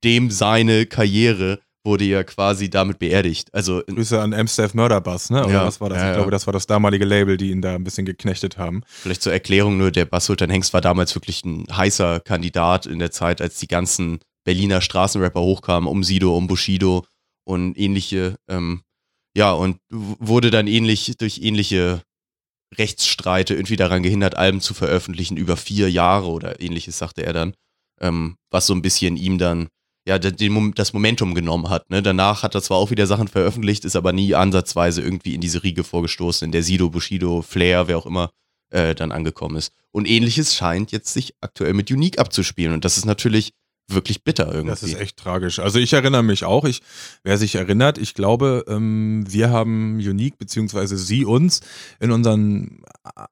[0.05, 3.53] dem seine Karriere wurde ja quasi damit beerdigt.
[3.53, 5.45] Also Grüße an Amstaff Mörderbass, ne?
[5.45, 5.99] Oder Ja, was war das?
[5.99, 8.83] ja, ich glaube, das war das damalige Label, die ihn da ein bisschen geknechtet haben.
[8.87, 13.11] Vielleicht zur Erklärung nur, der Bass-Sultan Hengst war damals wirklich ein heißer Kandidat in der
[13.11, 17.05] Zeit, als die ganzen Berliner Straßenrapper hochkamen, um Sido, um Bushido
[17.45, 18.37] und ähnliche.
[18.49, 18.83] Ähm,
[19.37, 22.03] ja, und wurde dann ähnlich durch ähnliche
[22.77, 27.55] Rechtsstreite irgendwie daran gehindert, Alben zu veröffentlichen, über vier Jahre oder ähnliches, sagte er dann.
[28.01, 29.69] Ähm, was so ein bisschen ihm dann
[30.07, 31.89] ja, den, das Momentum genommen hat.
[31.91, 32.03] Ne?
[32.03, 35.63] Danach hat er zwar auch wieder Sachen veröffentlicht, ist aber nie ansatzweise irgendwie in diese
[35.63, 38.31] Riege vorgestoßen, in der Sido, Bushido, Flair, wer auch immer
[38.71, 39.73] äh, dann angekommen ist.
[39.93, 42.75] Und ähnliches scheint jetzt sich aktuell mit Unique abzuspielen.
[42.75, 43.53] Und das ist natürlich
[43.89, 44.71] wirklich bitter irgendwie.
[44.71, 45.59] Das ist echt tragisch.
[45.59, 46.83] Also ich erinnere mich auch, ich,
[47.23, 51.61] wer sich erinnert, ich glaube, ähm, wir haben Unique, beziehungsweise Sie uns,
[52.01, 53.25] in unseren äh,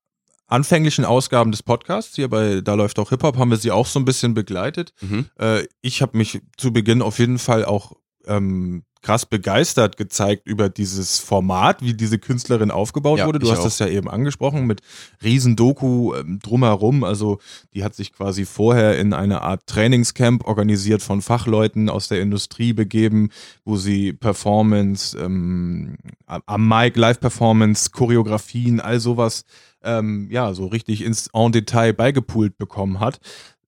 [0.46, 4.00] anfänglichen Ausgaben des Podcasts, hier bei Da läuft auch Hip-Hop, haben wir sie auch so
[4.00, 4.92] ein bisschen begleitet.
[5.00, 5.26] Mhm.
[5.38, 7.92] Äh, ich habe mich zu Beginn auf jeden Fall auch
[8.26, 13.38] ähm, krass begeistert gezeigt über dieses Format, wie diese Künstlerin aufgebaut Ja, wurde.
[13.38, 13.64] Du hast auch.
[13.64, 14.82] das ja eben angesprochen mit
[15.22, 17.04] Riesendoku ähm, drumherum.
[17.04, 17.38] Also
[17.74, 22.72] die hat sich quasi vorher in eine Art Trainingscamp organisiert von Fachleuten aus der Industrie
[22.72, 23.30] begeben,
[23.64, 29.44] wo sie Performance, ähm, am- am Mic, Live-Performance, Choreografien, all sowas
[29.82, 33.18] ähm, ja, so richtig ins en Detail beigepult bekommen hat.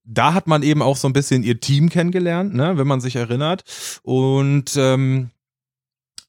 [0.04, 3.16] Da hat man eben auch so ein bisschen ihr Team kennengelernt, ne, wenn man sich
[3.16, 3.62] erinnert.
[4.02, 5.30] Und ähm,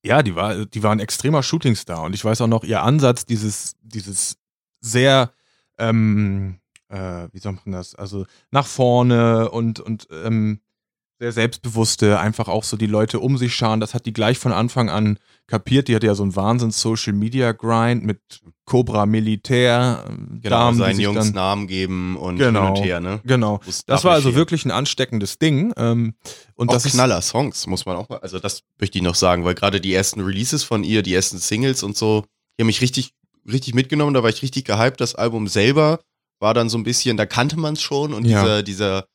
[0.04, 2.04] ja, die war, die war ein extremer Shootingstar.
[2.04, 4.38] Und ich weiß auch noch, ihr Ansatz, dieses, dieses
[4.82, 5.32] sehr,
[5.78, 6.60] ähm,
[6.90, 10.60] äh, wie sagt man das, also nach vorne und, und ähm,
[11.24, 13.80] sehr selbstbewusste, einfach auch so die Leute um sich scharen.
[13.80, 15.88] Das hat die gleich von Anfang an kapiert.
[15.88, 18.20] Die hatte ja so einen Wahnsinns-Social-Media-Grind mit
[18.66, 22.66] Cobra Militär, ähm, Genau, Damen, seinen Jungs dann, Namen geben und Genau.
[22.66, 23.22] hin und her, ne?
[23.24, 23.60] Genau.
[23.66, 24.36] Das darf war also fehlen.
[24.38, 25.74] wirklich ein ansteckendes Ding.
[25.78, 26.16] Ähm,
[26.56, 29.46] und auch das ist Knaller-Songs, muss man auch mal, also das möchte ich noch sagen,
[29.46, 32.26] weil gerade die ersten Releases von ihr, die ersten Singles und so,
[32.58, 33.14] die haben mich richtig,
[33.50, 35.00] richtig mitgenommen, da war ich richtig gehypt.
[35.02, 36.00] Das Album selber
[36.40, 38.42] war dann so ein bisschen, da kannte man es schon und Ja.
[38.42, 39.06] dieser, dieser,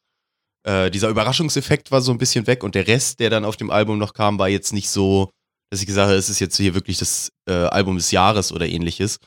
[0.68, 3.70] äh, dieser Überraschungseffekt war so ein bisschen weg und der Rest, der dann auf dem
[3.70, 5.30] Album noch kam, war jetzt nicht so,
[5.70, 8.66] dass ich gesagt habe, es ist jetzt hier wirklich das äh, Album des Jahres oder
[8.66, 9.18] ähnliches.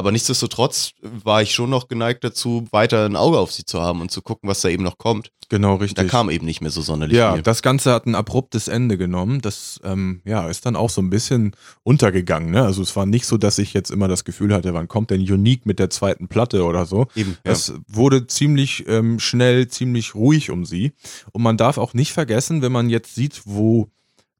[0.00, 4.00] Aber nichtsdestotrotz war ich schon noch geneigt dazu, weiter ein Auge auf sie zu haben
[4.00, 5.30] und zu gucken, was da eben noch kommt.
[5.50, 5.96] genau richtig.
[5.96, 7.42] da kam eben nicht mehr so sonderlich ja, viel.
[7.42, 9.42] das Ganze hat ein abruptes Ende genommen.
[9.42, 12.50] Das ähm, ja, ist dann auch so ein bisschen untergegangen.
[12.50, 12.62] Ne?
[12.62, 15.20] Also es war nicht so, dass ich jetzt immer das Gefühl hatte, wann kommt denn
[15.20, 17.08] Unique mit der zweiten Platte oder so.
[17.14, 17.52] Eben, ja.
[17.52, 20.94] Es wurde ziemlich ähm, schnell, ziemlich ruhig um sie.
[21.32, 23.90] Und man darf auch nicht vergessen, wenn man jetzt sieht, wo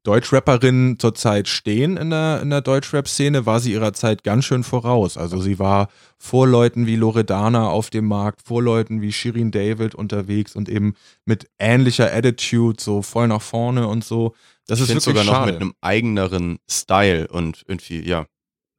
[0.03, 5.15] Deutschrapperinnen zurzeit stehen in der, in der Deutschrap-Szene, war sie ihrer Zeit ganz schön voraus.
[5.15, 9.93] Also sie war vor Leuten wie Loredana auf dem Markt, vor Leuten wie Shirin David
[9.93, 14.33] unterwegs und eben mit ähnlicher Attitude, so voll nach vorne und so.
[14.65, 15.51] Das ich ist finde wirklich sogar noch schade.
[15.53, 18.25] mit einem eigeneren Style und irgendwie, ja.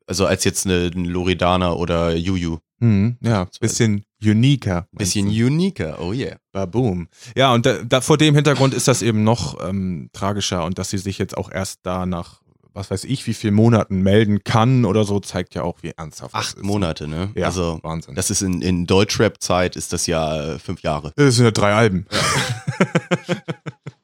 [0.06, 2.58] Also als jetzt eine, eine Loredana oder Juju.
[2.80, 4.88] Mhm, ja, bisschen uniker.
[4.92, 5.46] Bisschen du?
[5.46, 6.36] uniker, oh yeah.
[6.52, 7.08] Baboom.
[7.36, 10.90] Ja, und da, da, vor dem Hintergrund ist das eben noch ähm, tragischer und dass
[10.90, 14.84] sie sich jetzt auch erst da nach, was weiß ich, wie vielen Monaten melden kann
[14.84, 16.64] oder so, zeigt ja auch, wie ernsthaft das Acht ist.
[16.64, 17.30] Monate, ne?
[17.34, 18.14] Ja, also Wahnsinn.
[18.14, 21.12] das ist in, in Deutschrap-Zeit ist das ja äh, fünf Jahre.
[21.16, 22.06] Das sind ja drei Alben.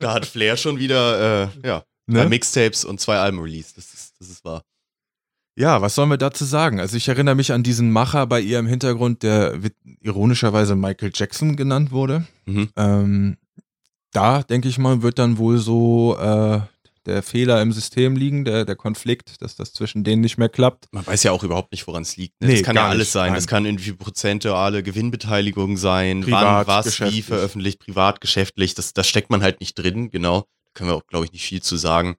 [0.00, 2.26] Da hat Flair schon wieder, äh, ja, Ne?
[2.26, 3.76] Mixtapes und zwei Alben released.
[3.76, 4.62] Das ist, das ist wahr.
[5.58, 6.78] Ja, was sollen wir dazu sagen?
[6.78, 9.58] Also ich erinnere mich an diesen Macher bei ihr im Hintergrund, der
[10.00, 12.24] ironischerweise Michael Jackson genannt wurde.
[12.46, 12.68] Mhm.
[12.76, 13.36] Ähm,
[14.12, 16.60] da, denke ich mal, wird dann wohl so äh,
[17.06, 20.86] der Fehler im System liegen, der, der Konflikt, dass das zwischen denen nicht mehr klappt.
[20.92, 22.40] Man weiß ja auch überhaupt nicht, woran es liegt.
[22.40, 22.46] Ne?
[22.46, 23.30] Nee, das kann ja alles sein.
[23.30, 23.34] nein.
[23.34, 28.74] Das kann irgendwie prozentuale Gewinnbeteiligung sein, Privat, wann was wie veröffentlicht, privat, geschäftlich.
[28.74, 30.42] Das, das steckt man halt nicht drin, genau.
[30.66, 32.16] Da können wir auch, glaube ich, nicht viel zu sagen.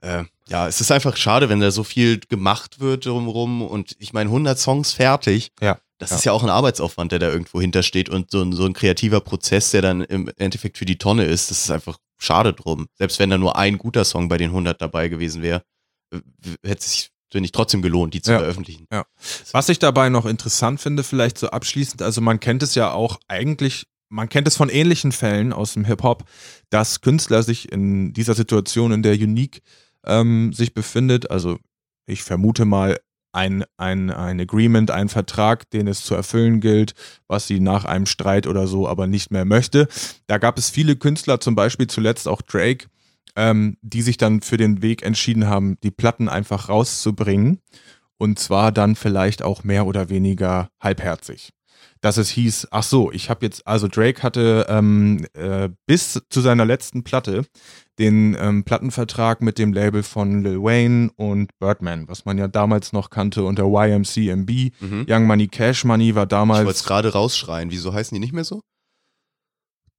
[0.00, 4.12] Äh, ja, es ist einfach schade, wenn da so viel gemacht wird drumherum und ich
[4.12, 5.52] meine, 100 Songs fertig.
[5.60, 5.78] Ja.
[5.98, 6.16] Das Ja.
[6.16, 9.20] ist ja auch ein Arbeitsaufwand, der da irgendwo hintersteht und so ein, so ein kreativer
[9.20, 11.50] Prozess, der dann im Endeffekt für die Tonne ist.
[11.50, 12.86] Das ist einfach schade drum.
[12.94, 15.62] Selbst wenn da nur ein guter Song bei den 100 dabei gewesen wäre,
[16.64, 18.38] hätte es sich, finde ich, trotzdem gelohnt, die zu Ja.
[18.38, 18.86] veröffentlichen.
[18.90, 19.04] Ja.
[19.52, 23.20] Was ich dabei noch interessant finde, vielleicht so abschließend, also man kennt es ja auch
[23.28, 26.24] eigentlich, man kennt es von ähnlichen Fällen aus dem Hip-Hop,
[26.70, 29.60] dass Künstler sich in dieser Situation, in der Unique
[30.06, 31.58] ähm, sich befindet, also
[32.06, 32.98] ich vermute mal
[33.32, 36.94] ein, ein, ein Agreement, ein Vertrag, den es zu erfüllen gilt,
[37.28, 39.88] was sie nach einem Streit oder so aber nicht mehr möchte.
[40.26, 42.88] Da gab es viele Künstler, zum Beispiel zuletzt auch Drake,
[43.36, 47.60] ähm, die sich dann für den Weg entschieden haben, die Platten einfach rauszubringen.
[48.18, 51.52] Und zwar dann vielleicht auch mehr oder weniger halbherzig.
[52.02, 56.40] Dass es hieß, ach so, ich habe jetzt, also Drake hatte ähm, äh, bis zu
[56.40, 57.44] seiner letzten Platte
[57.98, 62.92] den ähm, Plattenvertrag mit dem Label von Lil Wayne und Birdman, was man ja damals
[62.94, 64.50] noch kannte unter YMCMB.
[64.80, 65.06] Mhm.
[65.08, 67.70] Young Money Cash Money war Ich wollte damals es gerade rausschreien.
[67.70, 68.62] Wieso heißen die nicht mehr so?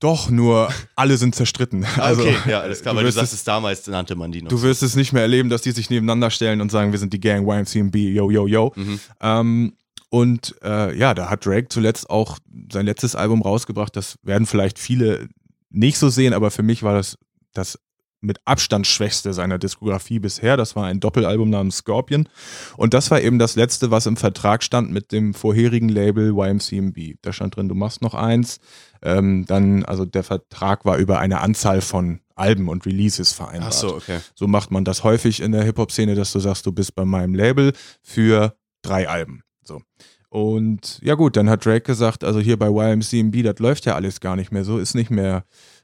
[0.03, 1.85] doch nur alle sind zerstritten.
[1.97, 4.49] Also, okay, ja, alles klar, du weil du sagst, es- damals nannte man die noch.
[4.49, 7.13] Du wirst es nicht mehr erleben, dass die sich nebeneinander stellen und sagen, wir sind
[7.13, 8.73] die Gang YMCMB, yo, yo, yo.
[8.75, 8.99] Mhm.
[9.21, 9.73] Ähm,
[10.11, 12.37] und äh, ja, da hat Drake zuletzt auch
[12.69, 13.95] sein letztes Album rausgebracht.
[13.95, 15.29] Das werden vielleicht viele
[15.69, 17.17] nicht so sehen, aber für mich war das
[17.53, 17.79] das
[18.19, 20.57] mit Abstand schwächste seiner Diskografie bisher.
[20.57, 22.27] Das war ein Doppelalbum namens Scorpion.
[22.75, 27.15] Und das war eben das letzte, was im Vertrag stand mit dem vorherigen Label YMCMB.
[27.21, 28.59] Da stand drin, du machst noch eins.
[29.01, 33.73] Ähm, dann, also der Vertrag war über eine Anzahl von Alben und Releases vereinbart.
[33.73, 34.19] Ach so, okay.
[34.35, 37.33] So macht man das häufig in der Hip-Hop-Szene, dass du sagst, du bist bei meinem
[37.33, 37.71] Label
[38.03, 39.43] für drei Alben.
[39.71, 39.81] So.
[40.29, 44.19] Und ja gut, dann hat Drake gesagt, also hier bei YMCMB, das läuft ja alles
[44.21, 45.43] gar nicht mehr so, ist nicht mehr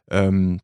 [0.10, 0.60] ähm,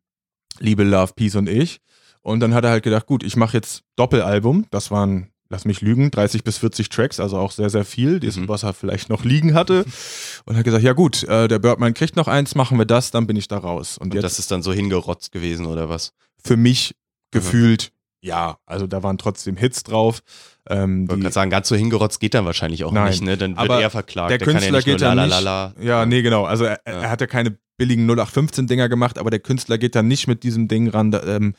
[0.58, 1.80] Liebe, Love, Peace und ich.
[2.22, 4.64] Und dann hat er halt gedacht, gut, ich mache jetzt Doppelalbum.
[4.70, 8.36] Das waren, lass mich lügen, 30 bis 40 Tracks, also auch sehr, sehr viel, das,
[8.36, 8.48] Mhm.
[8.48, 9.84] was er vielleicht noch liegen hatte.
[10.46, 13.26] Und hat gesagt, ja gut, äh, der Birdman kriegt noch eins, machen wir das, dann
[13.26, 13.98] bin ich da raus.
[13.98, 16.12] Und Und jetzt das ist dann so hingerotzt gewesen oder was?
[16.42, 16.94] für mich
[17.30, 17.90] gefühlt,
[18.22, 20.20] ja, also da waren trotzdem Hits drauf.
[20.68, 23.10] Ähm, Ich wollte gerade sagen, ganz so hingerotzt geht dann wahrscheinlich auch Nein.
[23.10, 23.36] nicht, ne?
[23.36, 24.30] Dann wird er verklagt.
[24.30, 25.84] der ja Künstler nur geht dann nicht.
[25.84, 26.44] Ja, nee, genau.
[26.44, 26.92] Also er, Ja.
[27.02, 30.68] er hat ja keine billigen 0815-Dinger gemacht, aber der Künstler geht dann nicht mit diesem
[30.68, 31.54] Ding ran, da, ähm,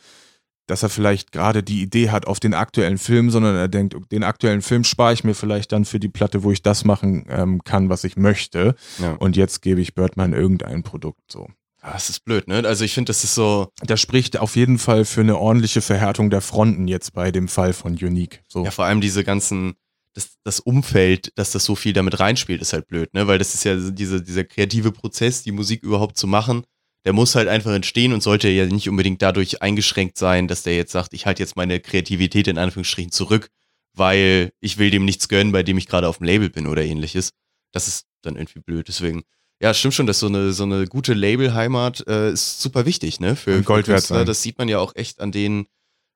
[0.67, 4.23] dass er vielleicht gerade die Idee hat auf den aktuellen Film, sondern er denkt, den
[4.23, 7.63] aktuellen Film spare ich mir vielleicht dann für die Platte, wo ich das machen ähm,
[7.63, 8.75] kann, was ich möchte.
[8.99, 9.11] Ja.
[9.13, 11.49] Und jetzt gebe ich Birdman irgendein Produkt so.
[11.85, 12.63] Ah, Das ist blöd, ne?
[12.65, 16.29] Also ich finde, das ist so, Das spricht auf jeden Fall für eine ordentliche Verhärtung
[16.31, 18.43] der Fronten jetzt bei dem Fall von Unique.
[18.47, 18.63] So.
[18.65, 19.75] ja, vor allem diese ganzen,
[20.13, 23.27] das, das Umfeld, dass das so viel damit reinspielt, ist halt blöd, ne?
[23.27, 26.63] Weil das ist ja diese, dieser kreative Prozess, die Musik überhaupt zu machen,
[27.05, 30.75] der muss halt einfach entstehen und sollte ja nicht unbedingt dadurch eingeschränkt sein, dass der
[30.75, 33.49] jetzt sagt, ich halte jetzt meine Kreativität in Anführungsstrichen zurück,
[33.93, 36.83] weil ich will dem nichts gönnen, bei dem ich gerade auf dem Label bin oder
[36.83, 37.29] ähnliches.
[37.71, 38.87] Das ist dann irgendwie blöd.
[38.87, 39.21] Deswegen,
[39.61, 43.35] ja, stimmt schon, dass so eine, so eine gute Labelheimat äh, ist super wichtig, ne?
[43.35, 44.25] Für, Und Gold für wert Künstler.
[44.25, 45.67] Das sieht man ja auch echt an den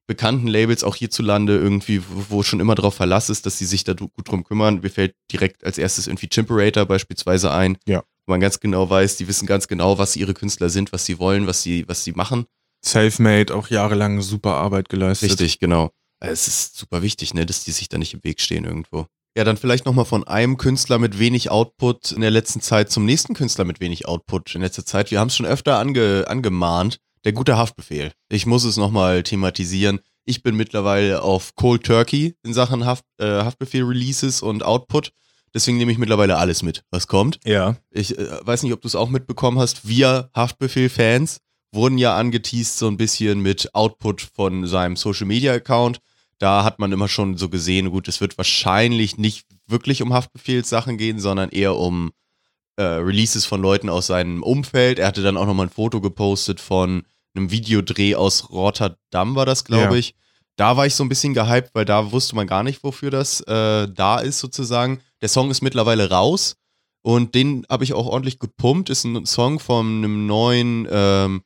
[0.08, 3.94] bekannten Labels, auch hierzulande irgendwie, wo, schon immer drauf Verlass ist, dass sie sich da
[3.94, 4.80] gut drum kümmern.
[4.82, 7.78] Mir fällt direkt als erstes irgendwie Chimperator beispielsweise ein.
[7.88, 8.04] Ja.
[8.26, 11.20] Wo man ganz genau weiß, die wissen ganz genau, was ihre Künstler sind, was sie
[11.20, 12.46] wollen, was sie, was sie machen.
[12.84, 15.30] Selfmade, auch jahrelang super Arbeit geleistet.
[15.30, 15.92] Richtig, genau.
[16.20, 19.06] Es ist super wichtig, ne, dass die sich da nicht im Weg stehen irgendwo.
[19.40, 23.06] Ja, dann vielleicht nochmal von einem Künstler mit wenig Output in der letzten Zeit zum
[23.06, 25.12] nächsten Künstler mit wenig Output in letzter Zeit.
[25.12, 26.98] Wir haben es schon öfter ange, angemahnt.
[27.24, 28.12] Der gute Haftbefehl.
[28.28, 30.02] Ich muss es nochmal thematisieren.
[30.26, 35.14] Ich bin mittlerweile auf Cold Turkey in Sachen Haft, äh, Haftbefehl-Releases und Output.
[35.54, 37.40] Deswegen nehme ich mittlerweile alles mit, was kommt.
[37.46, 37.78] Ja.
[37.92, 39.88] Ich äh, weiß nicht, ob du es auch mitbekommen hast.
[39.88, 41.40] Wir Haftbefehl-Fans
[41.72, 46.02] wurden ja angeteased so ein bisschen mit Output von seinem Social-Media-Account.
[46.40, 50.98] Da hat man immer schon so gesehen, gut, es wird wahrscheinlich nicht wirklich um Haftbefehlssachen
[50.98, 52.12] gehen, sondern eher um
[52.78, 55.00] äh, Releases von Leuten aus seinem Umfeld.
[55.00, 57.04] Er hatte dann auch nochmal ein Foto gepostet von
[57.36, 60.00] einem Videodreh aus Rotterdam, war das, glaube Ja.
[60.00, 60.16] ich.
[60.56, 63.40] Da war ich so ein bisschen gehypt, weil da wusste man gar nicht, wofür das
[63.42, 65.00] äh, da ist, sozusagen.
[65.22, 66.56] Der Song ist mittlerweile raus
[67.02, 68.90] und den habe ich auch ordentlich gepumpt.
[68.90, 71.42] Ist ein Song von einem neuen ähm,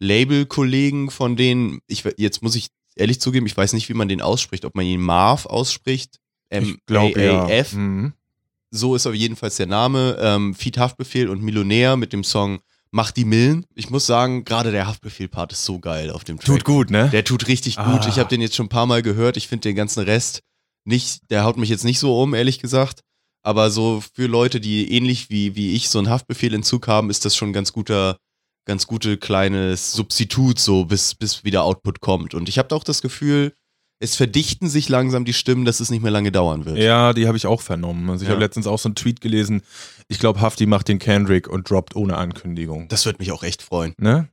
[0.00, 1.80] Label-Kollegen von denen.
[1.86, 4.84] Ich, jetzt muss ich ehrlich zugeben, ich weiß nicht, wie man den ausspricht, ob man
[4.84, 6.18] ihn Marv ausspricht.
[6.50, 7.44] Ich glaube ja.
[7.44, 7.72] M-A-A-F.
[7.74, 8.12] Mhm.
[8.70, 10.16] So ist auf jeden Fall der Name.
[10.20, 13.66] Ähm, Feed Haftbefehl und Millionär mit dem Song Mach die Millen.
[13.74, 16.46] Ich muss sagen, gerade der Haftbefehl-Part ist so geil auf dem Track.
[16.46, 17.10] Tut gut, ne?
[17.10, 17.92] Der tut richtig Ah.
[17.92, 18.06] gut.
[18.08, 19.36] Ich habe den jetzt schon ein paar Mal gehört.
[19.36, 20.40] Ich finde den ganzen Rest
[20.84, 23.00] nicht, der haut mich jetzt nicht so um, ehrlich gesagt.
[23.42, 27.36] Aber so für Leute, die ähnlich wie, wie ich so einen Haftbefehl-Entzug haben, ist das
[27.36, 28.16] schon ein ganz guter,
[28.68, 32.34] ganz gute kleines Substitut, so bis, bis wieder Output kommt.
[32.34, 33.52] Und ich habe auch das Gefühl,
[34.00, 36.78] es verdichten sich langsam die Stimmen, dass es nicht mehr lange dauern wird.
[36.78, 38.08] Ja, die habe ich auch vernommen.
[38.10, 38.34] Also ich Ja.
[38.34, 39.62] habe letztens auch so einen Tweet gelesen.
[40.06, 42.86] Ich glaube, Hafti macht den Kendrick und droppt ohne Ankündigung.
[42.88, 43.94] Das wird mich auch echt freuen.
[43.98, 44.28] Ne?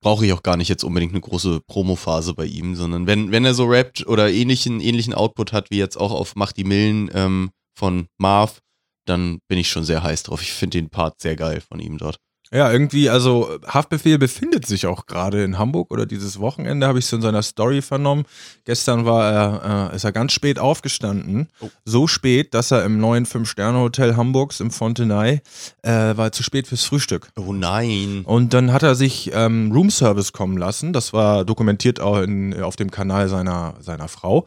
[0.00, 3.44] brauche ich auch gar nicht jetzt unbedingt eine große Promophase bei ihm, sondern wenn, wenn
[3.44, 7.10] er so rappt oder ähnlichen, ähnlichen Output hat, wie jetzt auch auf Mach die Millen
[7.14, 8.60] ähm, von Marv,
[9.06, 10.40] dann bin ich schon sehr heiß drauf.
[10.40, 12.18] Ich finde den Part sehr geil von ihm dort.
[12.50, 17.04] Ja, irgendwie, also Haftbefehl befindet sich auch gerade in Hamburg oder dieses Wochenende habe ich
[17.04, 18.24] es in seiner Story vernommen.
[18.64, 21.48] Gestern war er, äh, ist er ganz spät aufgestanden.
[21.60, 21.68] Oh.
[21.84, 25.42] So spät, dass er im neuen Fünf-Sterne-Hotel Hamburgs im Fontenay
[25.82, 27.28] äh, war zu spät fürs Frühstück.
[27.36, 28.22] Oh nein.
[28.24, 30.94] Und dann hat er sich ähm, Roomservice kommen lassen.
[30.94, 34.46] Das war dokumentiert auch in, auf dem Kanal seiner, seiner Frau.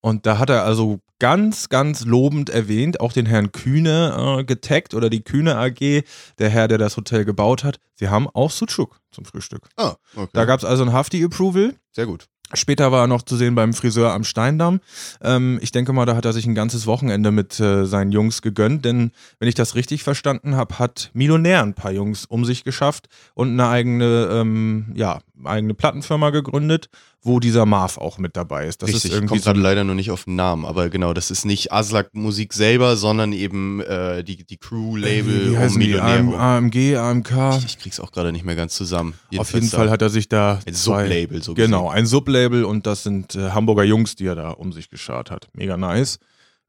[0.00, 4.94] Und da hat er also ganz, ganz lobend erwähnt, auch den Herrn Kühne äh, getaggt
[4.94, 6.02] oder die Kühne AG,
[6.38, 7.78] der Herr, der das Hotel gebaut hat.
[7.94, 9.68] Sie haben auch Sucuk zum Frühstück.
[9.76, 10.30] Ah, okay.
[10.32, 11.74] Da gab es also ein Hafti-Approval.
[11.92, 12.26] Sehr gut.
[12.52, 14.80] Später war er noch zu sehen beim Friseur am Steindamm.
[15.22, 18.42] Ähm, ich denke mal, da hat er sich ein ganzes Wochenende mit äh, seinen Jungs
[18.42, 22.64] gegönnt, denn wenn ich das richtig verstanden habe, hat Millionär ein paar Jungs um sich
[22.64, 26.90] geschafft und eine eigene, ähm, ja, eigene Plattenfirma gegründet,
[27.22, 28.82] wo dieser Marv auch mit dabei ist.
[28.82, 31.12] Das Richtig, ist irgendwie kommt so gerade leider noch nicht auf den Namen, aber genau,
[31.12, 35.98] das ist nicht Aslak Musik selber, sondern eben äh, die, die Crew-Label die?
[35.98, 37.32] AM, AMG, AMK.
[37.58, 39.12] Ich, ich krieg's auch gerade nicht mehr ganz zusammen.
[39.12, 42.64] Auf Jedenfalls jeden da Fall hat er sich da ein Sublabel so Genau, ein Sublabel
[42.64, 45.48] und das sind äh, Hamburger Jungs, die er da um sich geschart hat.
[45.52, 46.18] Mega nice.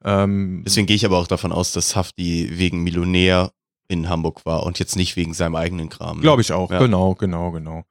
[0.03, 3.51] Ähm, Deswegen gehe ich aber auch davon aus, dass Hafti wegen Millionär
[3.87, 6.17] in Hamburg war und jetzt nicht wegen seinem eigenen Kram.
[6.17, 6.21] ne?
[6.23, 6.79] Glaube ich auch, Ja.
[6.79, 7.83] genau, genau, genau.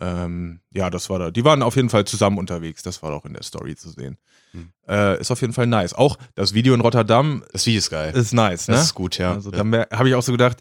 [0.00, 1.30] Ähm, ja, das war da.
[1.30, 4.16] Die waren auf jeden Fall zusammen unterwegs, das war auch in der Story zu sehen.
[4.52, 4.70] Hm.
[4.88, 5.92] Äh, ist auf jeden Fall nice.
[5.94, 8.14] Auch das Video in Rotterdam Das Video ist geil.
[8.14, 8.74] ist nice, ne?
[8.74, 9.32] das ist gut, ja.
[9.34, 9.62] Also ja.
[9.64, 10.58] da habe ich auch so gedacht,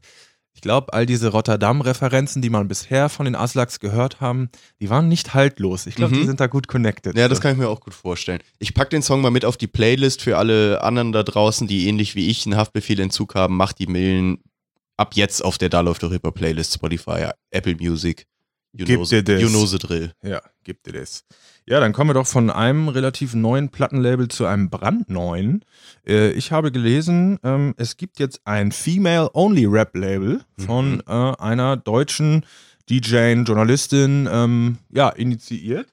[0.54, 4.50] ich glaube, all diese Rotterdam-Referenzen, die man bisher von den Aslaks gehört haben,
[4.82, 5.86] die waren nicht haltlos.
[5.86, 6.20] Ich glaube, Mhm.
[6.22, 7.16] die sind da gut connected.
[7.16, 8.42] Ja, das kann ich mir auch gut vorstellen.
[8.58, 11.88] Ich pack den Song mal mit auf die Playlist für alle anderen da draußen, die
[11.88, 13.56] ähnlich wie ich einen Haftbefehl-Entzug haben.
[13.56, 14.40] Macht die Millen
[14.98, 18.26] ab jetzt auf der Da läuft doch Hip Playlist, Spotify, Apple Music.
[18.74, 19.42] You Gib know, dir das.
[19.42, 20.12] you know the drill.
[20.24, 21.24] Ja, gibt dir das.
[21.66, 25.66] Ja, dann kommen wir doch von einem relativ neuen Plattenlabel zu einem brandneuen.
[26.08, 31.02] Äh, ich habe gelesen, ähm, es gibt jetzt ein Female-Only-Rap-Label von Mhm.
[31.08, 32.46] äh, einer deutschen
[32.90, 35.90] DJ, Journalistin, ähm, ja, initiiert.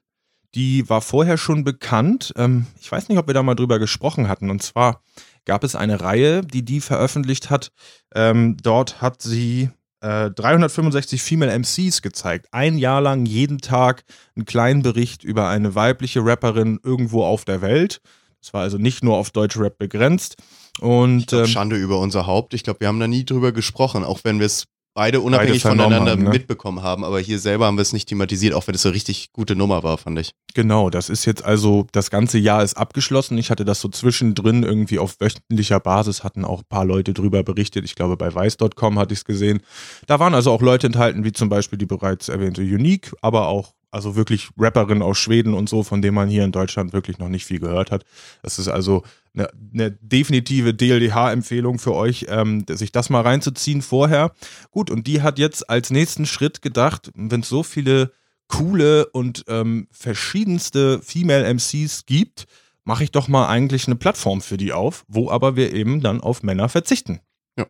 [0.54, 2.32] Die war vorher schon bekannt.
[2.37, 4.50] Ähm, ich weiß nicht, ob wir da mal drüber gesprochen hatten.
[4.50, 5.02] Und zwar
[5.44, 7.72] gab es eine Reihe, die die veröffentlicht hat.
[8.14, 9.70] Ähm, dort hat sie
[10.04, 12.48] äh, 365 Female MCs gezeigt.
[12.52, 14.04] Ein Jahr lang jeden Tag
[14.36, 18.02] einen kleinen Bericht über eine weibliche Rapperin irgendwo auf der Welt.
[18.40, 20.36] Das war also nicht nur auf deutsche Rap begrenzt.
[20.80, 22.52] Und glaub, ähm, Schande über unser Haupt.
[22.52, 25.92] Ich glaube, wir haben da nie drüber gesprochen, auch wenn wir es beide unabhängig vernommen
[25.92, 26.30] voneinander haben, ne?
[26.30, 27.04] mitbekommen haben.
[27.04, 29.83] Aber hier selber haben wir es nicht thematisiert, auch wenn es eine richtig gute Nummer
[29.83, 30.33] war, fand ich.
[30.54, 33.37] Genau, das ist jetzt also, das ganze Jahr ist abgeschlossen.
[33.37, 37.42] Ich hatte das so zwischendrin irgendwie auf wöchentlicher Basis, hatten auch ein paar Leute drüber
[37.42, 37.85] berichtet.
[37.85, 39.61] Ich glaube, bei weiß.com hatte ich es gesehen.
[40.07, 43.74] Da waren also auch Leute enthalten, wie zum Beispiel die bereits erwähnte Unique, aber auch
[43.94, 47.28] also wirklich Rapperinnen aus Schweden und so, von denen man hier in Deutschland wirklich noch
[47.28, 48.04] nicht viel gehört hat.
[48.42, 49.04] Das ist also
[49.35, 54.33] eine, eine definitive DLDH-Empfehlung für euch, ähm, sich das mal reinzuziehen vorher.
[54.72, 58.12] Gut, und die hat jetzt als nächsten Schritt gedacht, wenn es so viele
[58.48, 62.46] coole und ähm, verschiedenste Female MCs gibt,
[62.83, 66.20] mache ich doch mal eigentlich eine Plattform für die auf, wo aber wir eben dann
[66.20, 67.20] auf Männer verzichten.
[67.57, 67.66] Ja.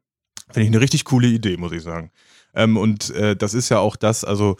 [0.46, 2.10] Finde ich eine richtig coole Idee, muss ich sagen.
[2.54, 4.56] Ähm, und äh, das ist ja auch das, also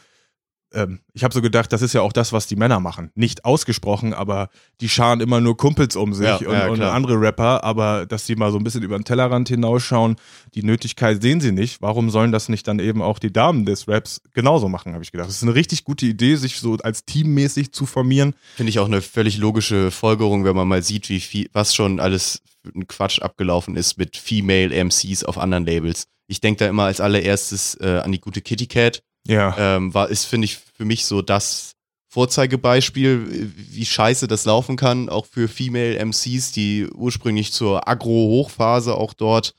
[0.74, 3.10] ähm, ich habe so gedacht, das ist ja auch das, was die Männer machen.
[3.14, 4.48] Nicht ausgesprochen, aber
[4.80, 8.26] die scharen immer nur Kumpels um sich Ja, und, ja, und andere Rapper, aber dass
[8.26, 10.16] sie mal so ein bisschen über den Tellerrand hinausschauen,
[10.54, 11.80] die Nötigkeit sehen sie nicht.
[11.80, 15.12] Warum sollen das nicht dann eben auch die Damen des Raps genauso machen, habe ich
[15.12, 15.28] gedacht.
[15.28, 18.34] Das ist eine richtig gute Idee, sich so als teammäßig zu formieren.
[18.56, 22.00] Finde ich auch eine völlig logische Folgerung, wenn man mal sieht, wie viel, was schon
[22.00, 26.08] alles für ein Quatsch abgelaufen ist mit Female MCs auf anderen Labels.
[26.26, 29.02] Ich denke da immer als allererstes äh, an die gute Kitty Cat.
[29.26, 29.54] Ja.
[29.58, 31.72] Ähm, war, ist, finde ich, für mich so das
[32.08, 39.14] Vorzeigebeispiel, wie scheiße das laufen kann, auch für Female MCs, die ursprünglich zur Agro-Hochphase auch
[39.14, 39.54] dort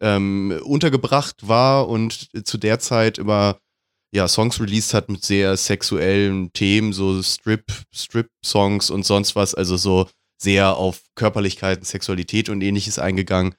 [0.00, 3.58] ähm, untergebracht war und zu der Zeit immer
[4.12, 9.76] ja, Songs released hat mit sehr sexuellen Themen, so Strip, Strip-Songs und sonst was, also
[9.76, 10.08] so
[10.40, 13.54] sehr auf Körperlichkeit, Sexualität und ähnliches eingegangen.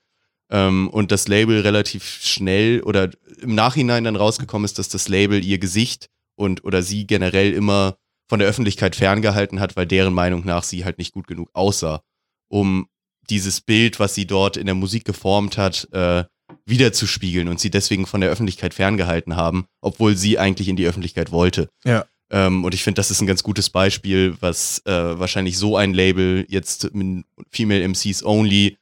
[0.51, 3.09] Ähm, und das Label relativ schnell oder
[3.41, 7.95] im Nachhinein dann rausgekommen ist, dass das Label ihr Gesicht und oder sie generell immer
[8.27, 12.01] von der Öffentlichkeit ferngehalten hat, weil deren Meinung nach sie halt nicht gut genug aussah,
[12.49, 12.87] um
[13.29, 16.25] dieses Bild, was sie dort in der Musik geformt hat, äh,
[16.65, 21.31] wiederzuspiegeln und sie deswegen von der Öffentlichkeit ferngehalten haben, obwohl sie eigentlich in die Öffentlichkeit
[21.31, 21.69] wollte.
[21.85, 22.05] Ja.
[22.29, 25.93] Ähm, und ich finde, das ist ein ganz gutes Beispiel, was äh, wahrscheinlich so ein
[25.93, 28.77] Label jetzt mit Female MCs Only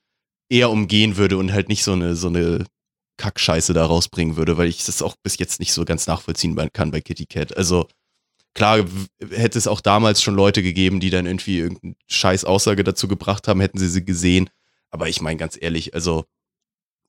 [0.50, 2.66] eher umgehen würde und halt nicht so eine, so eine
[3.18, 6.92] Kackscheiße da rausbringen würde, weil ich das auch bis jetzt nicht so ganz nachvollziehen kann
[6.92, 7.56] bei Kitty Cat.
[7.56, 7.88] Also
[8.54, 8.86] klar
[9.30, 13.48] hätte es auch damals schon Leute gegeben, die dann irgendwie irgendeine scheiß Aussage dazu gebracht
[13.48, 14.50] haben, hätten sie sie gesehen.
[14.90, 16.26] Aber ich meine ganz ehrlich, also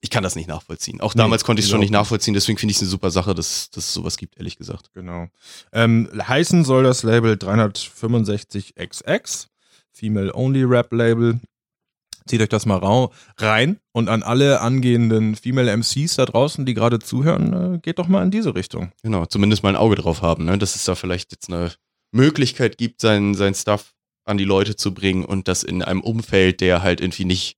[0.01, 0.99] ich kann das nicht nachvollziehen.
[0.99, 1.91] Auch Nee, damals konnte ich es schon nicht.
[1.91, 4.91] nachvollziehen, deswegen finde ich es eine super Sache, dass, dass es sowas gibt, ehrlich gesagt.
[4.93, 5.27] Genau.
[5.71, 9.47] Ähm, heißen soll das Label 365XX,
[9.91, 11.39] Female Only Rap Label.
[12.31, 16.73] Zieht euch das mal rau rein und an alle angehenden Female MCs da draußen, die
[16.73, 18.93] gerade zuhören, äh, geht doch mal in diese Richtung.
[19.03, 20.57] Genau, zumindest mal ein Auge drauf haben, ne?
[20.57, 21.73] dass es da vielleicht jetzt eine
[22.13, 26.61] Möglichkeit gibt, sein, sein Stuff an die Leute zu bringen und das in einem Umfeld,
[26.61, 27.57] der halt irgendwie nicht,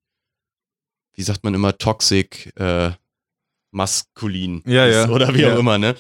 [1.14, 2.94] wie sagt man immer, toxic, äh,
[3.70, 5.10] maskulin Ja, ist ja.
[5.10, 5.54] oder wie Ja.
[5.54, 5.94] auch immer, ne?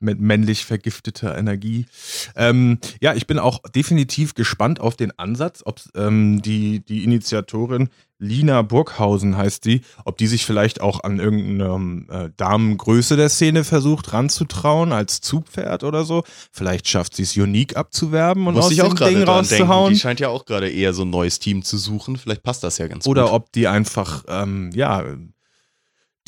[0.00, 1.86] Mit männlich vergifteter Energie.
[2.34, 7.88] Ähm, ja, ich bin auch definitiv gespannt auf den Ansatz, ob ähm, die, die Initiatorin
[8.20, 13.64] Lina Burghausen heißt die, ob die sich vielleicht auch an irgendeine äh, Damengröße der Szene
[13.64, 16.22] versucht ranzutrauen, als Zugpferd oder so.
[16.52, 19.30] Vielleicht schafft sie es unique abzuwerben und Muss aus ich auch dem Ding dran denken.
[19.30, 19.94] rauszuhauen.
[19.94, 22.16] Die scheint ja auch gerade eher so ein neues Team zu suchen.
[22.16, 23.32] Vielleicht passt das ja ganz Oder gut.
[23.32, 25.02] ob die einfach, ähm, ja,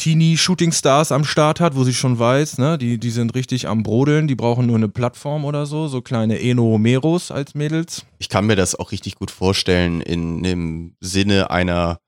[0.03, 4.26] Teenie-Shooting-Stars am Start hat, wo sie schon weiß, ne, die, die sind richtig am Brodeln,
[4.26, 8.05] die brauchen nur eine Plattform oder so, so kleine Eno-Meros als Mädels.
[8.18, 11.98] ich kann mir das auch richtig gut vorstellen in dem Sinne einer,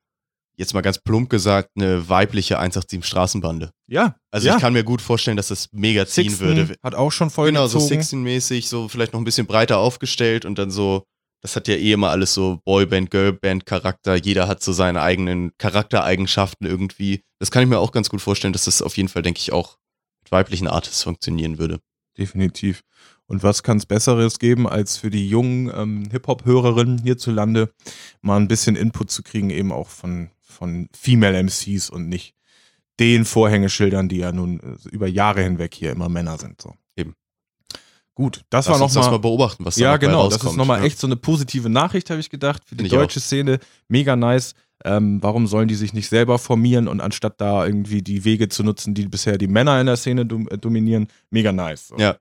[0.56, 3.70] jetzt mal ganz plump gesagt, eine weibliche 187 Straßenbande.
[3.86, 4.56] Ja, Also ja.
[4.56, 6.74] ich kann mir gut vorstellen, dass das mega ziehen Sixten würde.
[6.82, 8.00] hat auch schon voll Genau, so gezogen.
[8.02, 11.04] Sixteen-mäßig, so vielleicht noch ein bisschen breiter aufgestellt und dann so,
[11.44, 14.14] das hat ja eh immer alles so Boyband, Girlband-Charakter.
[14.14, 17.22] Jeder hat so seine eigenen Charaktereigenschaften irgendwie.
[17.38, 19.52] Das kann ich mir auch ganz gut vorstellen, dass das auf jeden Fall, denke ich,
[19.52, 19.76] auch
[20.22, 21.80] mit weiblichen Artists funktionieren würde.
[22.16, 22.80] Definitiv.
[23.26, 27.74] Und was kann es Besseres geben, als für die jungen ähm, Hip-Hop-Hörerinnen hierzulande
[28.22, 32.34] mal ein bisschen Input zu kriegen, eben auch von, von Female MCs und nicht
[32.98, 36.62] den Vorhängeschildern, die ja nun äh, über Jahre hinweg hier immer Männer sind.
[36.62, 36.72] So.
[38.14, 40.24] Gut, das Lass war uns noch das mal beobachten, was da ja, genau.
[40.24, 40.52] Das rauskommt.
[40.52, 40.86] ist nochmal ja.
[40.86, 43.58] echt so eine positive Nachricht, habe ich gedacht, für die Finde ich deutsche Szene.
[43.88, 44.54] Mega nice.
[44.84, 48.62] Ähm, warum sollen die sich nicht selber formieren und anstatt da irgendwie die Wege zu
[48.62, 51.88] nutzen, die bisher die Männer in der Szene dom äh, dominieren, mega nice.
[51.88, 51.96] So.
[51.96, 52.16] Ja.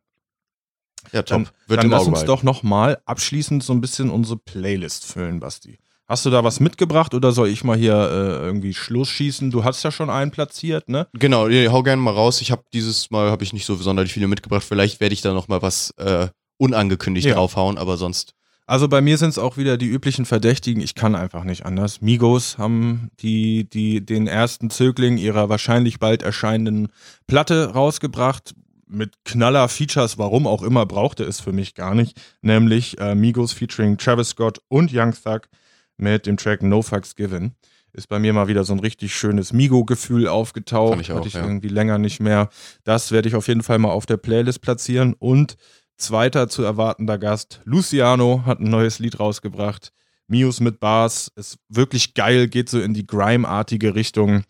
[1.12, 1.44] Ja, top.
[1.44, 5.40] Dann, Wird dann lass Auge uns doch nochmal abschließend so ein bisschen unsere Playlist füllen,
[5.40, 5.78] Basti.
[6.14, 9.50] Hast du da was mitgebracht oder soll ich mal hier äh, irgendwie Schluss schießen?
[9.50, 11.08] Du hast ja schon einen platziert, ne?
[11.14, 12.40] Genau, ja, hau gerne mal raus.
[12.40, 14.64] Ich habe dieses Mal habe ich nicht so sonderlich viele mitgebracht.
[14.64, 17.34] Vielleicht werde ich da noch mal was äh, unangekündigt Ja.
[17.34, 18.36] draufhauen, aber sonst
[18.68, 20.84] Also bei mir sind es auch wieder die üblichen Verdächtigen.
[20.84, 22.00] Ich kann einfach nicht anders.
[22.00, 26.90] Migos haben die, die, den ersten Zögling ihrer wahrscheinlich bald erscheinenden
[27.26, 28.54] Platte rausgebracht.
[28.86, 32.22] Mit knaller Features, warum auch immer, brauchte es für mich gar nicht.
[32.44, 35.50] Nämlich äh, Migos featuring Travis Scott und Young Thug
[35.98, 37.56] mit dem Track No Fucks Given.
[37.92, 40.94] Ist bei mir mal wieder so ein richtig schönes Migo-Gefühl aufgetaucht.
[40.94, 41.44] Fand ich auch, Hatte ich ja.
[41.44, 42.50] irgendwie länger nicht mehr.
[42.84, 45.14] Das werde ich auf jeden Fall mal auf der Playlist platzieren.
[45.14, 45.58] Und
[45.98, 49.94] Zweiter zu erwartender Gast, Luciano, hat ein neues Lied rausgebracht.
[50.28, 54.44] Mius mit Bars ist wirklich geil, geht so in die Grime-artige Richtung.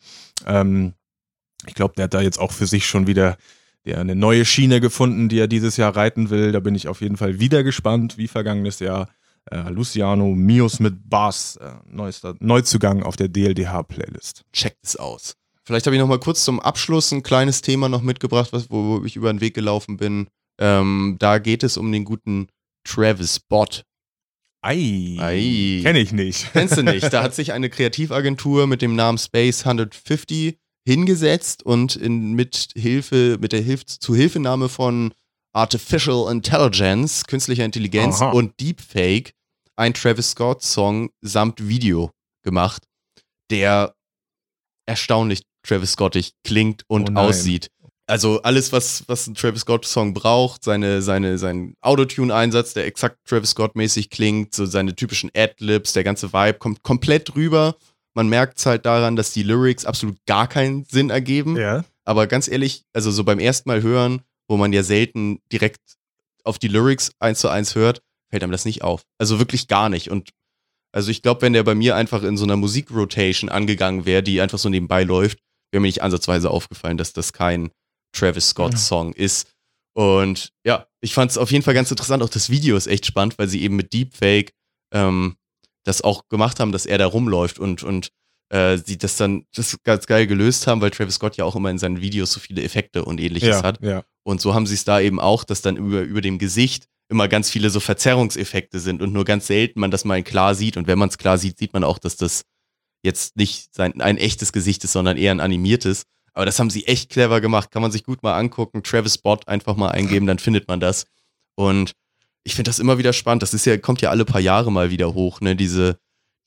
[0.45, 0.93] Ähm,
[1.67, 3.37] ich glaube, der hat da jetzt auch für sich schon wieder
[3.85, 6.53] der eine neue Schiene gefunden, die er dieses Jahr reiten will.
[6.53, 9.09] Da bin ich auf jeden Fall wieder gespannt, wie vergangenes Jahr.
[9.51, 14.43] Äh, Luciano, Mius mit Bars, äh, neuester Neuzugang auf der DLDH-Playlist.
[14.53, 15.35] checkt es aus.
[15.65, 19.01] Vielleicht habe ich noch mal kurz zum Abschluss ein kleines Thema noch mitgebracht, was, wo,
[19.01, 20.27] wo ich über den Weg gelaufen bin.
[20.59, 22.47] Ähm, da geht es um den guten
[22.83, 23.83] Travis Bott.
[24.61, 25.81] Ei, Ei.
[25.83, 26.49] kenne ich nicht.
[26.53, 27.11] Kennst du nicht?
[27.11, 33.37] Da hat sich eine Kreativagentur mit dem Namen Space 150 hingesetzt und in, mit Hilfe,
[33.39, 35.13] mit der Hilfe, zu Hilfenahme von
[35.53, 38.31] Artificial Intelligence, künstlicher Intelligenz Aha.
[38.31, 39.33] und Deepfake
[39.75, 42.11] ein Travis Scott Song samt Video
[42.43, 42.83] gemacht,
[43.49, 43.95] der
[44.85, 47.69] erstaunlich Travis Scottig klingt und Oh aussieht.
[48.05, 53.51] Also alles, was, was ein Travis Scott-Song braucht, seine, seine, sein Autotune-Einsatz, der exakt Travis
[53.51, 57.77] Scott-mäßig klingt, so seine typischen Ad-Libs, der ganze Vibe kommt komplett rüber.
[58.13, 61.55] Man merkt es halt daran, dass die Lyrics absolut gar keinen Sinn ergeben.
[61.55, 61.85] Ja.
[62.03, 64.21] Aber ganz ehrlich, also so beim ersten Mal hören,
[64.53, 65.79] wo man ja selten direkt
[66.43, 69.01] auf die Lyrics eins zu eins hört, fällt einem das nicht auf.
[69.17, 70.11] Also wirklich gar nicht.
[70.11, 70.29] Und
[70.91, 74.39] also ich glaube, wenn der bei mir einfach in so einer Musikrotation angegangen wäre, die
[74.41, 75.39] einfach so nebenbei läuft,
[75.71, 77.71] wäre mir nicht ansatzweise aufgefallen, dass das kein
[78.15, 79.49] Travis Scott-Song ist.
[79.95, 82.21] Und ja, ich fand es auf jeden Fall ganz interessant.
[82.21, 84.51] Auch das Video ist echt spannend, weil sie eben mit Deepfake
[84.93, 85.35] ähm,
[85.83, 88.09] das auch gemacht haben, dass er da rumläuft und, und
[88.49, 91.71] äh, sie das dann das ganz geil gelöst haben, weil Travis Scott ja auch immer
[91.71, 93.83] in seinen Videos so viele Effekte und ähnliches Ja, hat.
[93.83, 94.03] ja.
[94.23, 97.27] Und so haben sie es da eben auch, dass dann über, über dem Gesicht immer
[97.27, 100.77] ganz viele so Verzerrungseffekte sind und nur ganz selten man das mal klar sieht.
[100.77, 102.43] Und wenn man es klar sieht, sieht man auch, dass das
[103.03, 106.03] jetzt nicht sein, ein echtes Gesicht ist, sondern eher ein animiertes.
[106.33, 107.69] Aber das haben sie echt clever gemacht.
[107.71, 108.81] Kann man sich gut mal angucken.
[108.81, 111.05] Travis Bot einfach mal eingeben, dann findet man das.
[111.55, 111.91] Und
[112.43, 113.43] ich finde das immer wieder spannend.
[113.43, 115.55] Das ist ja, kommt ja alle paar Jahre mal wieder hoch, ne?
[115.55, 115.97] Diese,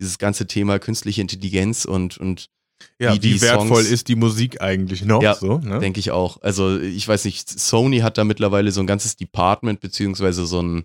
[0.00, 2.48] dieses ganze Thema künstliche Intelligenz und, und
[2.98, 5.22] Ja, Wie wie, wertvoll Songs- ist die Musik eigentlich noch?
[5.22, 5.78] Ja, so, ne?
[5.78, 6.42] Denke ich auch.
[6.42, 10.84] Also ich weiß nicht, Sony hat da mittlerweile so ein ganzes Department, beziehungsweise so ein,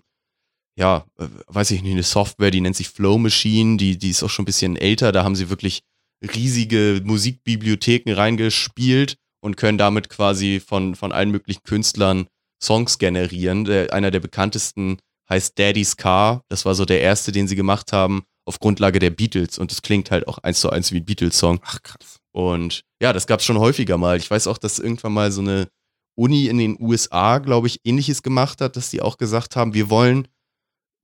[0.78, 4.22] ja, äh, weiß ich nicht, eine Software, die nennt sich Flow Machine, die, die ist
[4.22, 5.12] auch schon ein bisschen älter.
[5.12, 5.82] Da haben sie wirklich
[6.22, 12.26] riesige Musikbibliotheken reingespielt und können damit quasi von, von allen möglichen Künstlern
[12.62, 13.64] Songs generieren.
[13.64, 16.42] Der, einer der bekanntesten heißt Daddy's Car.
[16.48, 19.58] Das war so der erste, den sie gemacht haben, auf Grundlage der Beatles.
[19.58, 21.60] Und das klingt halt auch eins zu eins wie ein Beatles-Song.
[21.64, 22.18] Ach krass.
[22.32, 24.16] Und ja, das gab es schon häufiger mal.
[24.16, 25.68] Ich weiß auch, dass irgendwann mal so eine
[26.14, 29.90] Uni in den USA, glaube ich, ähnliches gemacht hat, dass die auch gesagt haben, wir
[29.90, 30.28] wollen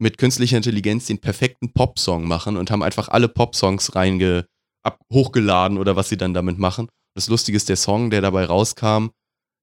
[0.00, 4.46] mit künstlicher Intelligenz den perfekten Pop-Song machen und haben einfach alle Pop-Songs reinge
[4.84, 6.88] ab, hochgeladen oder was sie dann damit machen.
[7.14, 9.08] Das Lustige ist, der Song, der dabei rauskam,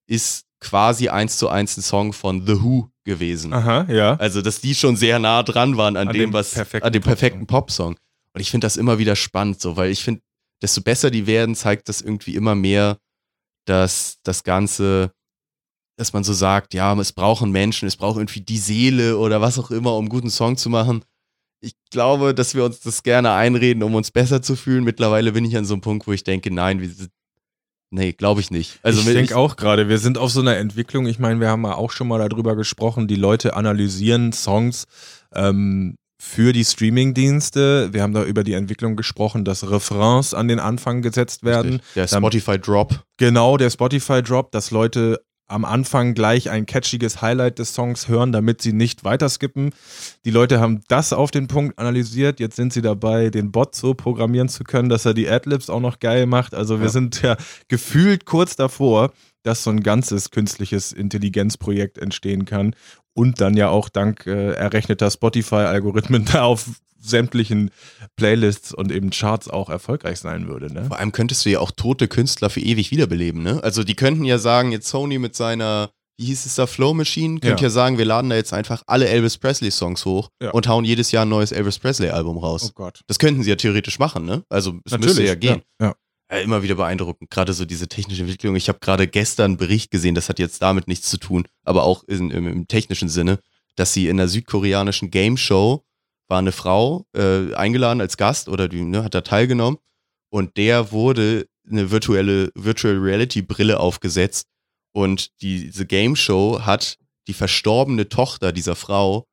[0.08, 3.54] ist quasi eins zu eins ein Song von The Who gewesen.
[3.54, 4.16] Aha, ja.
[4.16, 7.02] Also, dass die schon sehr nah dran waren an, An dem, was, perfekten an dem
[7.04, 7.18] Popsong.
[7.18, 7.96] perfekten Popsong.
[8.34, 10.22] Und ich finde das immer wieder spannend, so, weil ich finde,
[10.62, 12.98] desto besser die werden, zeigt das irgendwie immer mehr,
[13.66, 15.12] dass das Ganze,
[15.98, 19.60] dass man so sagt, ja, es brauchen Menschen, es braucht irgendwie die Seele oder was
[19.60, 21.06] auch immer, um einen guten Song zu machen.
[21.62, 24.84] Ich glaube, dass wir uns das gerne einreden, um uns besser zu fühlen.
[24.84, 27.12] Mittlerweile bin ich an so einem Punkt, wo ich denke, nein, wir sind,
[27.92, 28.80] nee, glaube ich nicht.
[28.84, 31.06] Also ich denke auch gerade, wir sind auf so einer Entwicklung.
[31.08, 34.86] Ich meine, wir haben ja auch schon mal darüber gesprochen, die Leute analysieren Songs
[35.34, 37.94] ähm, für die Streaming-Dienste.
[37.94, 41.82] Wir haben da über die Entwicklung gesprochen, dass Refrains an den Anfang gesetzt werden.
[41.96, 43.04] der Dann- Spotify Drop.
[43.18, 48.62] Genau, der Spotify-Drop, dass Leute am Anfang gleich ein catchiges Highlight des Songs hören, damit
[48.62, 49.72] sie nicht weiterskippen.
[50.26, 52.40] Die Leute haben das auf den Punkt analysiert.
[52.40, 55.80] Jetzt sind sie dabei, den Bot so programmieren zu können, dass er die Adlibs auch
[55.80, 56.56] noch geil macht.
[56.56, 56.92] Also wir Ja.
[56.92, 57.38] sind ja
[57.68, 59.12] gefühlt kurz davor,
[59.44, 62.76] dass so ein ganzes künstliches Intelligenzprojekt entstehen kann
[63.14, 66.66] und dann ja auch dank äh, errechneter Spotify-Algorithmen da auf
[67.10, 67.72] sämtlichen
[68.16, 70.74] Playlists und eben Charts auch erfolgreich sein würde.
[70.74, 70.86] Ne?
[70.86, 73.62] Vor allem könntest du ja auch tote Künstler für ewig wiederbeleben, ne?
[73.64, 77.40] Also die könnten ja sagen, jetzt Sony mit seiner, wie hieß es da, Flow Machine,
[77.40, 77.68] könnte Ja.
[77.68, 77.70] ja.
[77.70, 80.52] sagen, wir laden da jetzt einfach alle Elvis Presley Songs hoch Ja.
[80.52, 82.70] und hauen jedes Jahr ein neues Elvis Presley Album raus.
[82.70, 83.02] Oh Gott.
[83.08, 84.44] Das könnten sie ja theoretisch machen, ne?
[84.50, 85.62] Also es müsste ja gehen.
[85.82, 85.94] Ja.
[86.32, 88.56] Ja, immer wieder beeindruckend, gerade so diese technische Entwicklung.
[88.56, 91.84] Ich habe gerade gestern einen Bericht gesehen, das hat jetzt damit nichts zu tun, aber
[91.84, 93.38] auch in, im, im technischen Sinne,
[93.76, 95.85] dass sie in einer südkoreanischen Game Show
[96.28, 99.80] war eine Frau äh, eingeladen als Gast oder die ne, hat da teilgenommen
[100.30, 104.48] und der wurde eine virtuelle Virtual Reality Brille aufgesetzt
[104.94, 106.98] und diese Game Show hat
[107.28, 109.28] die verstorbene Tochter dieser Frau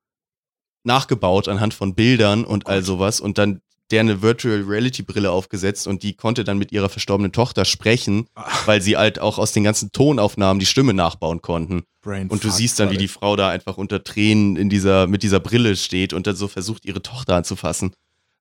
[0.84, 3.60] nachgebaut anhand von Bildern und all sowas und dann
[3.92, 8.26] der eine Virtual Reality Brille aufgesetzt und die konnte dann mit ihrer verstorbenen Tochter sprechen,
[8.66, 11.84] weil sie halt auch aus den ganzen Tonaufnahmen die Stimme nachbauen konnten.
[12.00, 15.22] Brain Und du siehst dann, wie die Frau da einfach unter Tränen in dieser, mit
[15.22, 17.92] dieser Brille steht und dann so versucht, ihre Tochter anzufassen.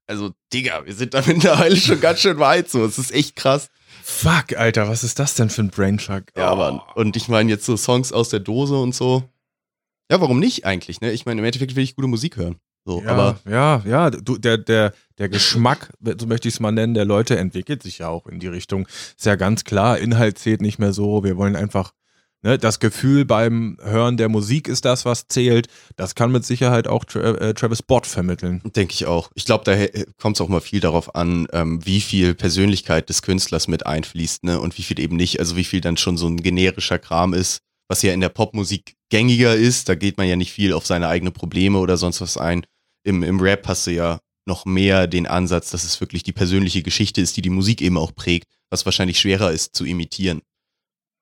[0.07, 2.83] Also, Digga, wir sind da mittlerweile schon ganz schön weit so.
[2.83, 3.69] Es ist echt krass.
[4.03, 6.23] Fuck, Alter, was ist das denn für ein Brainfuck?
[6.35, 6.55] Ja, Oh.
[6.55, 6.81] Mann.
[6.95, 9.23] Und ich meine jetzt so Songs aus der Dose und so.
[10.09, 11.11] Ja, warum nicht eigentlich, ne?
[11.11, 12.57] Ich meine, im Endeffekt will ich gute Musik hören.
[12.85, 16.71] So, Ja, aber ja, ja, du, der, der, der Geschmack, so möchte ich es mal
[16.71, 18.87] nennen, der Leute entwickelt sich ja auch in die Richtung.
[18.87, 21.23] Ist ja ganz klar, Inhalt zählt nicht mehr so.
[21.23, 21.93] Wir wollen einfach,
[22.41, 25.67] ne, das Gefühl beim Hören der Musik ist das, was zählt.
[25.95, 28.63] Das kann mit Sicherheit auch Tra äh, Travis Bott vermitteln.
[28.75, 29.29] Denke ich auch.
[29.35, 29.75] Ich glaube, da
[30.19, 34.43] kommt es auch mal viel darauf an, ähm, wie viel Persönlichkeit des Künstlers mit einfließt,
[34.43, 34.59] ne?
[34.59, 35.39] Und wie viel eben nicht.
[35.39, 38.95] Also wie viel dann schon so ein generischer Kram ist, was ja in der Popmusik
[39.09, 39.87] gängiger ist.
[39.87, 42.65] Da geht man ja nicht viel auf seine eigenen Probleme oder sonst was ein.
[43.03, 46.83] Im, Im Rap hast du ja noch mehr den Ansatz, dass es wirklich die persönliche
[46.83, 50.41] Geschichte ist, die die Musik eben auch prägt, was wahrscheinlich schwerer ist zu imitieren.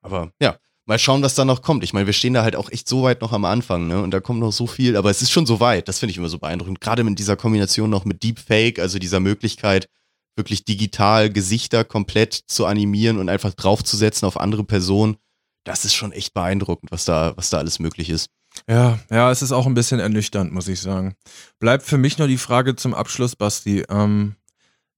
[0.02, 0.56] Aber ja,
[0.86, 1.84] mal schauen, was da noch kommt.
[1.84, 4.02] Ich meine, wir stehen da halt auch echt so weit noch am Anfang, ne?
[4.02, 5.88] Und da kommt noch so viel, aber es ist schon so weit.
[5.88, 6.80] Das finde ich immer so beeindruckend.
[6.80, 9.88] Gerade mit dieser Kombination noch mit Deepfake, also dieser Möglichkeit,
[10.36, 15.16] wirklich digital Gesichter komplett zu animieren und einfach draufzusetzen auf andere Personen.
[15.64, 18.30] Das ist schon echt beeindruckend, was da, was da alles möglich ist.
[18.68, 21.14] Ja, ja, es ist auch ein bisschen ernüchternd, muss ich sagen.
[21.58, 23.84] Bleibt für mich nur die Frage zum Abschluss, Basti.
[23.88, 24.36] Ähm,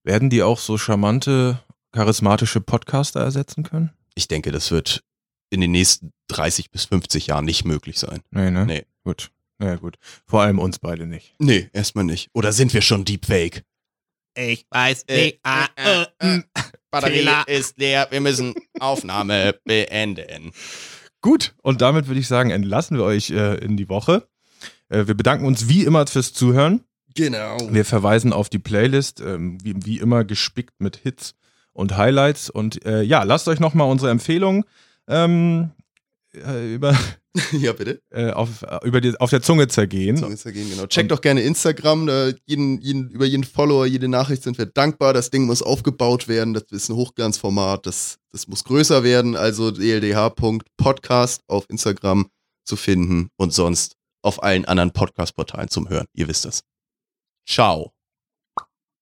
[0.03, 1.59] werden die auch so charmante,
[1.91, 3.91] charismatische Podcaster ersetzen können?
[4.15, 5.03] Ich denke, das wird
[5.49, 8.21] in den nächsten 30 bis 50 Jahren nicht möglich sein.
[8.31, 8.65] Nee, ne?
[8.65, 8.85] Nee.
[9.03, 9.31] Gut.
[9.61, 9.97] Ja, gut.
[10.25, 11.35] Vor allem uns beide nicht.
[11.39, 12.29] Nee, erstmal nicht.
[12.33, 13.63] Oder sind wir schon Deepfake?
[14.35, 15.39] Ich weiß Äh, nicht.
[15.43, 16.41] Ah, äh, äh,
[16.89, 17.47] Batterie Fehler.
[17.47, 20.51] ist leer, wir müssen Aufnahme beenden.
[21.23, 24.27] Gut, und damit würde ich sagen, entlassen wir euch äh, in die Woche.
[24.89, 26.83] Äh, wir bedanken uns wie immer fürs Zuhören.
[27.15, 27.57] Genau.
[27.71, 31.35] Wir verweisen auf die Playlist, ähm, wie, wie immer gespickt mit Hits
[31.71, 32.49] und Highlights.
[32.49, 34.65] Und äh, ja, lasst euch nochmal unsere Empfehlungen
[35.07, 35.71] ähm,
[36.35, 36.97] äh, über,
[37.51, 38.01] Ja, bitte.
[38.11, 40.17] äh, auf, über die, auf der Zunge zergehen.
[40.31, 40.85] Ist dagegen, genau.
[40.87, 45.13] Checkt doch gerne Instagram, da jeden, jeden, über jeden Follower, jede Nachricht sind wir dankbar.
[45.13, 49.35] Das Ding muss aufgebaut werden, das ist ein Hochglanzformat, das, das muss größer werden.
[49.35, 52.29] Also dldh.podcast auf Instagram
[52.65, 56.05] zu finden und sonst auf allen anderen Podcast-Portalen zum Hören.
[56.13, 56.61] Ihr wisst das.
[57.47, 57.93] Ciao.